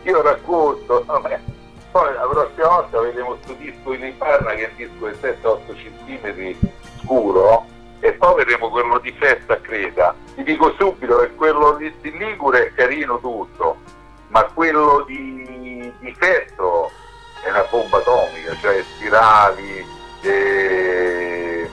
io 0.03 0.21
racconto, 0.21 1.03
poi 1.89 2.13
la 2.13 2.27
prossima 2.29 2.67
volta 2.67 2.99
vedremo 2.99 3.29
questo 3.29 3.53
disco 3.53 3.93
in 3.93 4.01
Liparna 4.01 4.51
che 4.51 4.65
è 4.65 4.69
un 4.69 4.75
disco 4.75 5.07
di 5.07 5.17
7-8 5.19 5.59
cm 6.05 6.55
scuro 7.07 7.65
e 8.01 8.11
poi 8.13 8.35
vedremo 8.35 8.69
quello 8.69 8.99
di 8.99 9.11
festa 9.13 9.53
a 9.53 9.57
Creta. 9.57 10.13
Ti 10.35 10.43
dico 10.43 10.73
subito 10.77 11.17
che 11.19 11.33
quello 11.33 11.75
di, 11.77 11.91
di 12.01 12.15
Ligure 12.17 12.67
è 12.67 12.73
carino 12.73 13.19
tutto, 13.19 13.77
ma 14.27 14.43
quello 14.53 15.03
di, 15.07 15.91
di 15.99 16.13
Festo 16.13 16.91
è 17.43 17.49
una 17.49 17.65
bomba 17.69 17.97
atomica, 17.97 18.55
cioè 18.61 18.83
spirali, 18.83 19.85
e, 20.21 21.69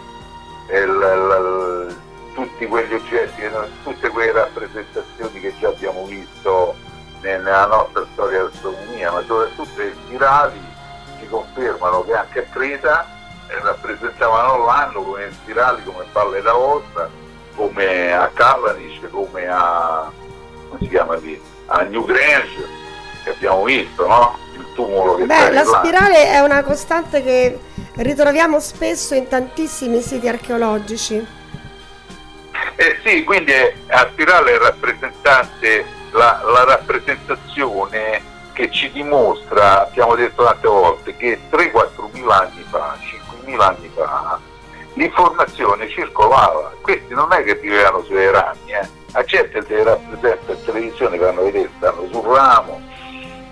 e 0.69 0.87
l, 0.87 0.99
l, 0.99 1.97
tutti 2.33 2.67
quegli 2.67 2.95
oggetti, 2.95 3.43
tutte 3.83 4.09
quelle 4.09 4.33
rappresentazioni 4.33 5.41
che 5.41 5.55
già 5.59 5.69
abbiamo 5.69 6.05
visto 6.07 6.75
nella 7.21 7.67
nostra 7.67 8.07
storia 8.13 8.39
dell'astronomia, 8.39 9.11
ma 9.11 9.23
soprattutto 9.23 9.83
le 9.83 9.95
spirali 10.05 10.61
ci 11.19 11.27
confermano 11.29 12.03
che 12.05 12.15
anche 12.15 12.39
a 12.41 12.51
Creta 12.51 13.14
rappresentavano 13.49 14.65
l'anno 14.65 15.03
come 15.03 15.31
spirali, 15.33 15.83
come 15.85 16.05
palle 16.13 16.43
da 16.43 16.57
ossa, 16.57 17.09
come 17.55 18.13
a 18.13 18.31
Callanish, 18.33 19.01
come 19.11 19.47
a 19.49 20.11
come 20.69 20.79
si 20.81 20.89
chiama 20.89 21.15
lì? 21.17 21.41
a 21.67 21.83
New 21.83 22.05
Grange 22.05 22.83
che 23.23 23.31
abbiamo 23.31 23.65
visto, 23.65 24.07
no? 24.07 24.39
Il 24.55 24.67
tumulo 24.75 25.15
che 25.17 25.25
Beh, 25.25 25.51
la 25.51 25.65
spirale 25.65 26.27
è 26.27 26.41
una 26.41 26.63
costante 26.63 27.23
che 27.23 27.59
ritroviamo 27.97 28.61
spesso 28.61 29.15
in 29.15 29.29
tantissimi 29.29 30.01
siti 30.03 30.29
archeologici. 30.29 31.27
Eh 32.77 33.01
sì, 33.05 33.25
quindi 33.25 33.53
la 33.87 34.09
spirale 34.13 34.55
è 34.55 34.59
rappresentante, 34.59 35.87
la, 36.11 36.43
la 36.45 36.65
rappresentazione 36.65 38.33
che 38.53 38.71
ci 38.71 38.91
dimostra, 38.93 39.87
abbiamo 39.87 40.15
detto 40.15 40.45
tante 40.45 40.69
volte, 40.69 41.17
che 41.17 41.41
3-4 41.51 42.11
mila 42.13 42.43
anni 42.43 42.65
fa, 42.69 42.97
5 43.45 43.53
mila 43.53 43.69
anni 43.69 43.91
fa, 43.95 44.41
l'informazione 44.95 45.89
circolava. 45.89 46.73
Questi 46.81 47.13
non 47.15 47.33
è 47.33 47.43
che 47.45 47.57
vivevano 47.57 48.03
sulle 48.03 48.31
rami, 48.31 48.73
eh 48.73 49.03
la 49.15 49.23
gente 49.23 49.65
si 49.65 49.81
rappresenta 49.81 50.53
in 50.53 50.65
televisione 50.65 51.19
vanno 51.19 51.45
vedere, 51.45 51.71
stanno 51.77 52.09
sul 52.11 52.25
ramo, 52.25 52.83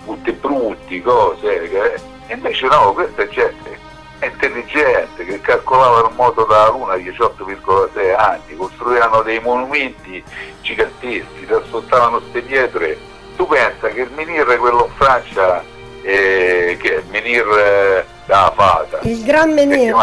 tutti 0.03 0.31
brutti, 0.33 1.01
cose, 1.01 1.69
che... 1.69 1.93
e 2.27 2.33
invece 2.33 2.67
no, 2.67 2.91
questa 2.91 3.23
è 3.23 3.27
gente 3.29 3.79
intelligente, 4.21 5.25
che 5.25 5.39
calcolavano 5.41 6.09
il 6.09 6.15
moto 6.15 6.43
dalla 6.43 6.69
Luna 6.69 6.93
a 6.93 6.97
18,6 6.97 8.15
anni, 8.15 8.55
costruivano 8.55 9.21
dei 9.21 9.39
monumenti 9.39 10.23
giganteschi, 10.61 11.45
trasportavano 11.45 12.19
queste 12.19 12.41
pietre. 12.41 12.97
Tu 13.35 13.45
pensa 13.47 13.87
che 13.89 14.01
il 14.01 14.11
menhir, 14.11 14.45
quello 14.57 14.85
in 14.85 14.93
Francia, 14.95 15.63
eh, 16.01 16.77
che 16.79 16.87
il 16.87 17.05
menhir 17.09 18.05
della 18.25 18.51
fata, 18.55 18.99
il 19.01 19.23
gran 19.23 19.51
menhir, 19.53 19.95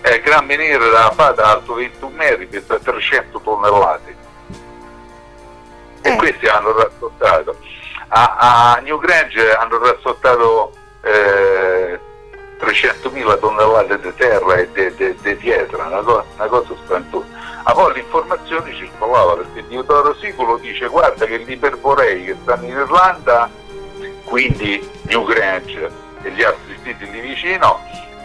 è 0.00 0.14
il 0.14 0.22
gran 0.22 0.46
menhir 0.46 0.78
della 0.78 1.10
fata 1.10 1.44
alto 1.44 1.74
21 1.74 2.14
metri, 2.14 2.46
pesa 2.46 2.78
300 2.78 3.40
tonnellate. 3.40 4.16
E 6.02 6.10
eh. 6.10 6.16
questi 6.16 6.46
hanno 6.46 6.74
trasportato. 6.74 7.56
A, 8.08 8.36
a 8.74 8.80
New 8.80 8.98
Grange 8.98 9.52
hanno 9.52 9.78
trasportato 9.80 10.72
eh, 11.02 12.00
300.000 12.58 13.38
tonnellate 13.38 14.00
di 14.00 14.14
terra 14.14 14.54
e 14.56 14.68
di 14.72 15.34
pietra, 15.34 15.86
una 15.86 16.00
cosa, 16.00 16.24
una 16.36 16.46
cosa 16.46 16.74
spaventosa. 16.84 17.26
A 17.64 17.72
poi 17.72 17.94
l'informazione 17.94 18.74
circolava 18.74 19.36
perché 19.36 19.66
Diodoro 19.66 20.14
Siculo 20.14 20.56
dice 20.56 20.86
guarda 20.86 21.26
che 21.26 21.40
gli 21.40 21.50
iperborei 21.50 22.24
che 22.24 22.36
stanno 22.40 22.64
in 22.64 22.70
Irlanda, 22.70 23.50
quindi 24.24 24.88
New 25.02 25.24
Grange 25.24 26.06
e 26.22 26.30
gli 26.30 26.42
altri 26.42 26.78
siti 26.82 27.10
lì 27.10 27.20
vicino, 27.20 27.80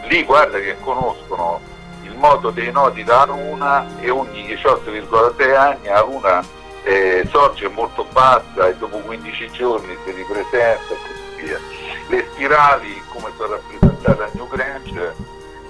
lì 0.08 0.24
guarda 0.24 0.58
che 0.58 0.76
conoscono 0.80 1.60
il 2.02 2.14
modo 2.16 2.50
dei 2.50 2.70
nodi 2.70 3.04
da 3.04 3.24
Luna 3.24 3.86
e 4.00 4.10
ogni 4.10 4.46
18,6 4.46 5.56
anni 5.56 5.88
a 5.88 6.02
Luna 6.02 6.44
eh, 6.82 7.26
sorge 7.30 7.68
molto 7.68 8.04
bassa 8.12 8.68
e 8.68 8.76
dopo 8.76 8.98
15 8.98 9.50
giorni 9.50 9.96
si 10.04 10.12
ripresenta 10.12 10.92
e 10.92 10.96
così 10.96 11.42
via. 11.42 11.58
Le 12.08 12.26
spirali 12.30 13.02
come 13.08 13.30
sono 13.36 13.52
rappresentate 13.54 14.22
a 14.22 14.30
New 14.32 14.48
Grange 14.48 15.14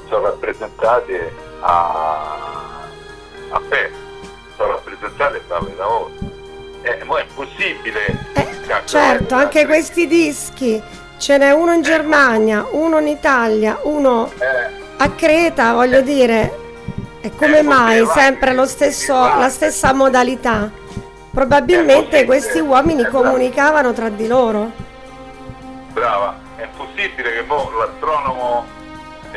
sono 0.08 0.26
rappresentate 0.26 1.34
a, 1.60 2.82
a 3.50 3.60
Pest, 3.68 3.94
sono 4.56 4.72
rappresentate 4.72 5.36
a 5.36 5.40
Valle 5.46 5.74
d'Aosta. 5.76 6.24
Eh, 6.82 7.04
ma 7.04 7.18
è 7.18 7.26
possibile. 7.34 8.06
Eh, 8.34 8.82
certo, 8.84 9.34
anche 9.34 9.64
questi 9.64 10.06
dischi. 10.06 10.82
Ce 11.24 11.38
n'è 11.38 11.52
uno 11.52 11.72
in 11.72 11.78
ecco. 11.78 11.88
Germania, 11.88 12.66
uno 12.72 12.98
in 12.98 13.06
Italia, 13.06 13.78
uno 13.84 14.30
eh, 14.38 14.70
a 14.98 15.10
Creta, 15.12 15.72
voglio 15.72 16.00
eh, 16.00 16.02
dire. 16.02 16.58
E 17.22 17.34
come 17.34 17.62
mai 17.62 18.04
sempre 18.08 18.52
stesso, 18.66 19.14
la 19.14 19.48
stessa 19.48 19.94
modalità? 19.94 20.70
Probabilmente 21.30 22.26
questi 22.26 22.58
uomini 22.58 23.08
comunicavano 23.08 23.94
tra 23.94 24.10
di 24.10 24.26
loro. 24.26 24.70
Brava, 25.92 26.36
è 26.56 26.68
possibile 26.76 27.30
che 27.32 27.46
l'astronomo 27.48 28.66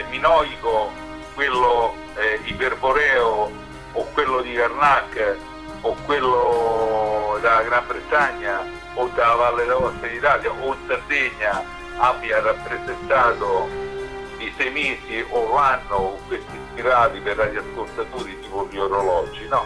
minoico, 0.10 0.92
quello 1.36 1.94
eh, 2.18 2.42
iperboreo 2.50 3.50
o 3.94 4.08
quello 4.12 4.42
di 4.42 4.52
Karnak 4.52 5.38
o 5.84 5.96
quello 6.06 7.38
della 7.40 7.62
Gran 7.62 7.84
Bretagna 7.88 8.60
o 8.96 9.10
dalla 9.16 9.36
Valle 9.36 9.66
d'Aosta 9.66 10.06
d'Italia 10.06 10.52
o 10.52 10.74
in 10.74 10.78
Sardegna 10.86 11.76
abbia 11.98 12.42
rappresentato 12.42 13.68
i 14.38 14.54
sei 14.58 14.72
mesi 14.72 15.26
o 15.30 15.54
l'anno 15.54 16.20
questi 16.28 16.60
spirali 16.72 17.20
per 17.20 17.38
radioascoltatori 17.38 18.40
tipo 18.42 18.68
gli 18.70 18.78
orologi, 18.78 19.48
no? 19.48 19.66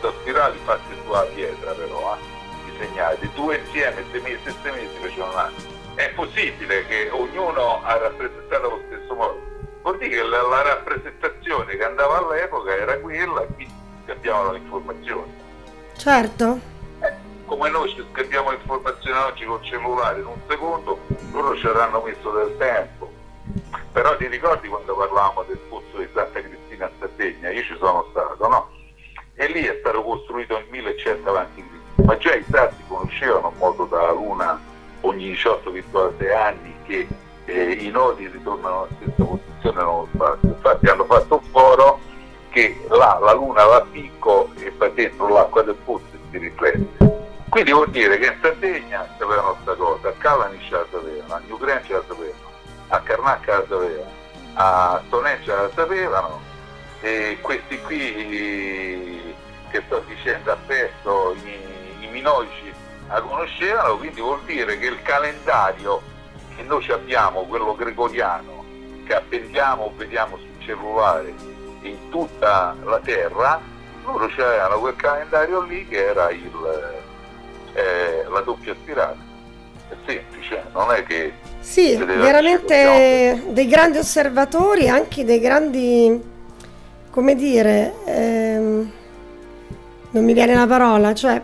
Sono 0.00 0.12
spirali 0.20 0.58
fatte 0.64 0.94
sulla 1.04 1.22
pietra 1.34 1.72
però, 1.72 2.16
eh? 2.16 2.70
disegnati, 2.70 3.30
due 3.34 3.56
insieme, 3.56 4.04
sei 4.10 4.20
mesi 4.20 4.48
e 4.48 4.54
sei 4.62 4.72
mesi 4.72 4.96
facevano 5.00 5.32
un 5.32 5.38
anno 5.38 5.78
è 6.00 6.10
possibile 6.14 6.86
che 6.86 7.10
ognuno 7.10 7.82
ha 7.82 7.96
rappresentato 7.98 8.68
lo 8.68 8.82
stesso 8.86 9.14
modo. 9.14 9.40
Vuol 9.82 9.98
dire 9.98 10.16
che 10.16 10.22
la, 10.22 10.42
la 10.42 10.62
rappresentazione 10.62 11.76
che 11.76 11.84
andava 11.84 12.18
all'epoca 12.18 12.74
era 12.74 12.98
quella, 12.98 13.42
quindi 13.42 13.74
scambiamo 14.04 14.52
le 14.52 14.58
informazioni. 14.58 15.32
Certo. 15.96 16.60
Come 17.50 17.68
noi 17.68 17.88
ci 17.88 18.06
scambiamo 18.12 18.52
informazioni 18.52 19.18
oggi 19.18 19.44
col 19.44 19.60
cellulare 19.64 20.20
in 20.20 20.26
un 20.26 20.38
secondo, 20.46 21.00
loro 21.32 21.56
ci 21.56 21.66
avranno 21.66 22.00
messo 22.00 22.30
del 22.30 22.56
tempo. 22.56 23.10
Però 23.90 24.16
ti 24.16 24.28
ricordi 24.28 24.68
quando 24.68 24.94
parlavamo 24.94 25.42
del 25.42 25.58
pozzo 25.68 25.98
di 25.98 26.06
Santa 26.14 26.40
Cristina 26.40 26.84
a 26.86 26.90
Sardegna? 27.00 27.50
Io 27.50 27.62
ci 27.64 27.76
sono 27.76 28.06
stato, 28.10 28.46
no? 28.46 28.70
E 29.34 29.48
lì 29.48 29.64
è 29.64 29.76
stato 29.80 30.00
costruito 30.00 30.58
nel 30.58 30.66
1100 30.70 31.28
avanti 31.28 31.68
ma 31.96 32.16
già 32.18 32.34
i 32.36 32.44
sardi 32.48 32.84
conoscevano 32.86 33.48
il 33.48 33.58
modo 33.58 33.84
dalla 33.86 34.12
Luna 34.12 34.60
ogni 35.00 35.32
18,6 35.32 36.32
anni 36.32 36.72
che 36.86 37.08
eh, 37.46 37.72
i 37.72 37.90
nodi 37.90 38.28
ritornano 38.28 38.82
alla 38.82 38.88
stessa 38.94 39.24
posizione 39.24 39.76
nello 39.76 40.08
spazio. 40.14 40.48
Infatti 40.50 40.86
hanno 40.86 41.04
fatto 41.04 41.34
un 41.34 41.50
foro 41.50 41.98
che 42.50 42.80
là 42.90 43.18
la 43.20 43.32
Luna 43.32 43.64
va 43.64 43.76
a 43.78 43.86
picco 43.90 44.50
e 44.54 44.70
fa 44.70 44.86
dentro 44.90 45.26
l'acqua 45.26 45.62
del 45.62 45.74
pozzo 45.84 46.04
e 46.12 46.18
si 46.30 46.38
riflette. 46.38 47.19
Quindi 47.50 47.72
vuol 47.72 47.90
dire 47.90 48.16
che 48.18 48.26
in 48.26 48.38
Sardegna 48.40 49.08
sapevano 49.18 49.54
questa 49.54 49.74
cosa, 49.74 50.08
a 50.08 50.12
Calanice 50.12 50.70
la 50.70 50.86
sapevano, 50.88 51.34
a 51.34 51.42
New 51.48 51.58
Grange 51.58 51.92
la 51.92 52.04
sapevano, 52.06 52.50
a 52.86 53.00
Carnacca 53.00 53.58
la 53.58 53.64
sapevano, 53.68 54.10
a 54.54 55.02
Stoneggia 55.06 55.62
la 55.62 55.70
sapevano 55.74 56.40
e 57.00 57.38
questi 57.40 57.80
qui 57.80 59.34
che 59.68 59.82
sto 59.84 60.04
dicendo 60.06 60.52
a 60.52 60.58
i, 61.42 62.04
i 62.04 62.06
minoici 62.06 62.72
la 63.08 63.20
conoscevano, 63.20 63.96
quindi 63.96 64.20
vuol 64.20 64.42
dire 64.44 64.78
che 64.78 64.86
il 64.86 65.02
calendario 65.02 66.02
che 66.54 66.62
noi 66.62 66.88
abbiamo, 66.92 67.42
quello 67.46 67.74
gregoriano, 67.74 68.64
che 69.04 69.14
appendiamo 69.16 69.92
vediamo 69.96 70.36
sul 70.36 70.54
cellulare 70.60 71.34
in 71.82 72.10
tutta 72.10 72.76
la 72.84 73.00
Terra, 73.00 73.60
loro 74.04 74.30
avevano 74.36 74.78
quel 74.78 74.94
calendario 74.94 75.62
lì 75.62 75.88
che 75.88 76.06
era 76.06 76.30
il, 76.30 76.99
eh, 77.74 78.24
la 78.28 78.40
doppia 78.40 78.74
spirale. 78.74 79.28
È 79.88 79.94
semplice, 80.06 80.64
non 80.72 80.92
è 80.92 81.02
che... 81.04 81.32
Sì, 81.60 81.94
veramente 81.96 83.42
dei 83.48 83.66
grandi 83.66 83.98
osservatori, 83.98 84.88
anche 84.88 85.24
dei 85.24 85.40
grandi, 85.40 86.20
come 87.10 87.34
dire, 87.34 87.94
ehm, 88.04 88.92
non 90.10 90.24
mi 90.24 90.32
viene 90.32 90.54
la 90.54 90.66
parola, 90.66 91.12
cioè 91.14 91.40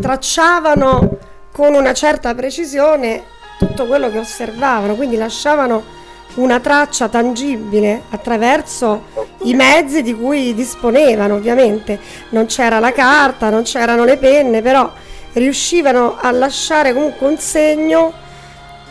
tracciavano 0.00 1.18
con 1.52 1.74
una 1.74 1.92
certa 1.92 2.34
precisione 2.34 3.24
tutto 3.58 3.86
quello 3.86 4.10
che 4.10 4.18
osservavano, 4.18 4.94
quindi 4.94 5.16
lasciavano 5.16 5.96
una 6.34 6.60
traccia 6.60 7.08
tangibile 7.08 8.02
attraverso 8.10 9.04
i 9.42 9.54
mezzi 9.54 10.02
di 10.02 10.14
cui 10.14 10.54
disponevano, 10.54 11.34
ovviamente. 11.34 11.98
Non 12.30 12.46
c'era 12.46 12.78
la 12.78 12.92
carta, 12.92 13.50
non 13.50 13.62
c'erano 13.62 14.04
le 14.04 14.16
penne, 14.16 14.62
però 14.62 14.90
riuscivano 15.38 16.16
a 16.20 16.30
lasciare 16.30 16.92
comunque 16.92 17.26
un 17.26 17.38
segno 17.38 18.12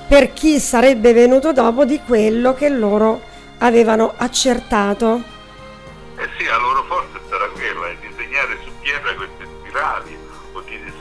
per 0.08 0.34
chi 0.34 0.60
sarebbe 0.60 1.14
venuto 1.14 1.52
dopo 1.54 1.86
di 1.86 2.00
quello 2.06 2.54
che 2.54 2.70
loro 2.70 3.22
avevano 3.60 4.14
accertato. 4.18 5.22
Eh 6.18 6.30
sì, 6.38 6.46
la 6.46 6.58
loro 6.58 6.84
forza 6.84 7.20
sarà 7.30 7.48
quella, 7.50 7.90
di 8.00 8.08
disegnare 8.08 8.58
su 8.64 8.72
pietra 8.82 9.14
queste 9.14 9.46
spirali 9.60 10.26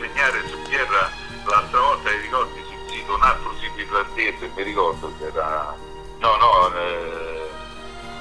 disegnare 0.06 0.46
su 0.48 0.56
pietra 0.68 1.10
l'altra 1.44 1.80
volta 1.80 2.10
ti 2.10 2.16
ricordi 2.22 2.60
sul 2.68 2.94
sito 2.94 3.14
un 3.14 3.22
altro 3.22 3.54
sito 3.60 3.80
irlandese 3.80 4.50
mi 4.54 4.62
ricordo 4.62 5.12
che 5.18 5.26
era 5.26 5.74
no 6.18 6.36
no 6.36 6.74
eh, 6.76 7.48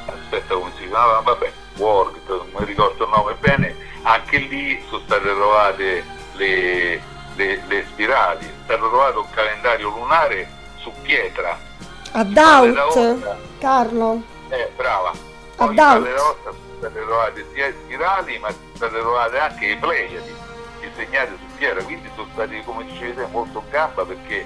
aspetta 0.07 0.53
come 0.53 0.71
si 0.77 0.83
chiamava 0.83 1.19
vabbè 1.19 1.51
Word 1.77 2.19
non 2.27 2.47
mi 2.57 2.65
ricordo 2.65 3.03
il 3.03 3.09
nome 3.09 3.35
bene 3.39 3.75
anche 4.03 4.37
lì 4.37 4.83
sono 4.87 5.01
state 5.05 5.23
trovate 5.23 6.03
le, 6.33 7.01
le, 7.35 7.61
le 7.67 7.85
spirali. 7.91 8.45
È 8.45 8.51
stato 8.63 8.89
trovato 8.89 9.21
un 9.21 9.29
calendario 9.31 9.89
lunare 9.89 10.47
su 10.77 10.91
pietra. 11.01 11.57
A 12.11 12.23
Daut 12.23 13.37
Carlo. 13.59 14.21
Eh 14.49 14.71
brava. 14.75 15.11
A 15.57 15.67
Daut 15.67 16.15
sono 16.15 16.55
state 16.77 17.05
trovate 17.05 17.45
sia 17.53 17.71
spirali 17.71 18.37
ma 18.39 18.49
sono 18.49 18.75
state 18.75 18.99
trovate 18.99 19.39
anche 19.39 19.67
le 19.67 19.77
Pleiadi 19.77 20.43
disegnate 20.89 21.37
su 21.37 21.57
pietra, 21.57 21.83
quindi 21.83 22.09
sono 22.15 22.27
stati, 22.33 22.61
come 22.63 22.85
dicevete, 22.85 23.27
molto 23.31 23.61
in 23.63 23.69
gamba 23.69 24.05
perché 24.05 24.45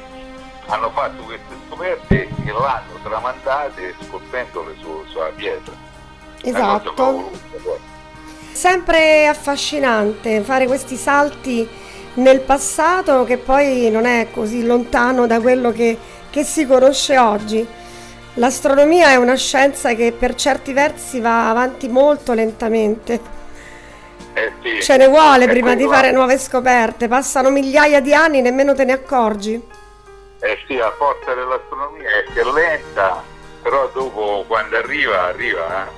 hanno 0.67 0.89
fatto 0.91 1.23
queste 1.23 1.55
scoperte 1.67 2.27
e 2.45 2.51
l'hanno 2.51 2.99
tramandate 3.03 3.95
scolpendole 4.03 4.75
su, 4.79 5.03
sulla 5.09 5.31
pietra. 5.35 5.73
Esatto. 6.41 7.31
Sempre 8.51 9.27
affascinante 9.27 10.41
fare 10.41 10.65
questi 10.67 10.95
salti 10.95 11.67
nel 12.15 12.41
passato 12.41 13.23
che 13.23 13.37
poi 13.37 13.89
non 13.89 14.05
è 14.05 14.27
così 14.31 14.65
lontano 14.65 15.27
da 15.27 15.39
quello 15.39 15.71
che, 15.71 15.97
che 16.29 16.43
si 16.43 16.65
conosce 16.65 17.17
oggi. 17.17 17.65
L'astronomia 18.35 19.09
è 19.09 19.15
una 19.15 19.35
scienza 19.35 19.93
che 19.93 20.11
per 20.11 20.35
certi 20.35 20.73
versi 20.73 21.19
va 21.19 21.49
avanti 21.49 21.87
molto 21.87 22.33
lentamente 22.33 23.37
eh 24.33 24.53
sì. 24.61 24.81
Ce 24.81 24.97
ne 24.97 25.07
vuole 25.07 25.45
eh, 25.45 25.47
prima 25.47 25.75
di 25.75 25.85
fare 25.85 26.11
nuove 26.11 26.37
scoperte, 26.37 27.07
passano 27.07 27.49
migliaia 27.49 27.99
di 27.99 28.13
anni, 28.13 28.41
nemmeno 28.41 28.73
te 28.73 28.85
ne 28.85 28.93
accorgi. 28.93 29.61
Eh 30.41 30.57
sì, 30.65 30.75
la 30.75 30.93
forza 30.97 31.33
dell'astronomia 31.33 32.07
è 32.09 32.31
che 32.31 32.39
è 32.39 32.43
lenta, 32.43 33.21
però 33.61 33.89
dopo 33.93 34.45
quando 34.47 34.77
arriva, 34.77 35.23
arriva. 35.25 35.85
Eh. 35.85 35.89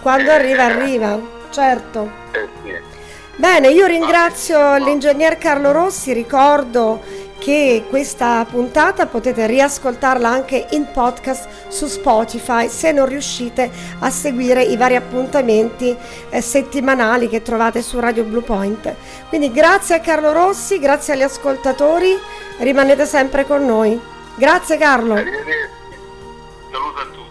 quando 0.00 0.30
arriva 0.30 0.64
arriva, 0.64 1.18
certo. 1.50 2.10
Eh 2.32 2.48
sì. 2.62 2.93
Bene, 3.36 3.68
io 3.70 3.86
ringrazio 3.86 4.76
l'ingegner 4.76 5.38
Carlo 5.38 5.72
Rossi, 5.72 6.12
ricordo 6.12 7.02
che 7.38 7.84
questa 7.88 8.46
puntata 8.48 9.06
potete 9.06 9.46
riascoltarla 9.46 10.28
anche 10.28 10.68
in 10.70 10.86
podcast 10.92 11.66
su 11.66 11.88
Spotify 11.88 12.68
se 12.68 12.92
non 12.92 13.06
riuscite 13.06 13.68
a 13.98 14.08
seguire 14.08 14.62
i 14.62 14.76
vari 14.76 14.94
appuntamenti 14.94 15.94
eh, 16.30 16.40
settimanali 16.40 17.28
che 17.28 17.42
trovate 17.42 17.82
su 17.82 17.98
Radio 17.98 18.22
Blue 18.22 18.42
Point. 18.42 18.94
Quindi 19.28 19.50
grazie 19.50 19.96
a 19.96 20.00
Carlo 20.00 20.32
Rossi, 20.32 20.78
grazie 20.78 21.14
agli 21.14 21.22
ascoltatori, 21.22 22.16
rimanete 22.58 23.04
sempre 23.04 23.44
con 23.44 23.66
noi. 23.66 24.00
Grazie 24.36 24.78
Carlo. 24.78 25.16
Saluto 25.16 27.00
a 27.00 27.04
tutti. 27.12 27.23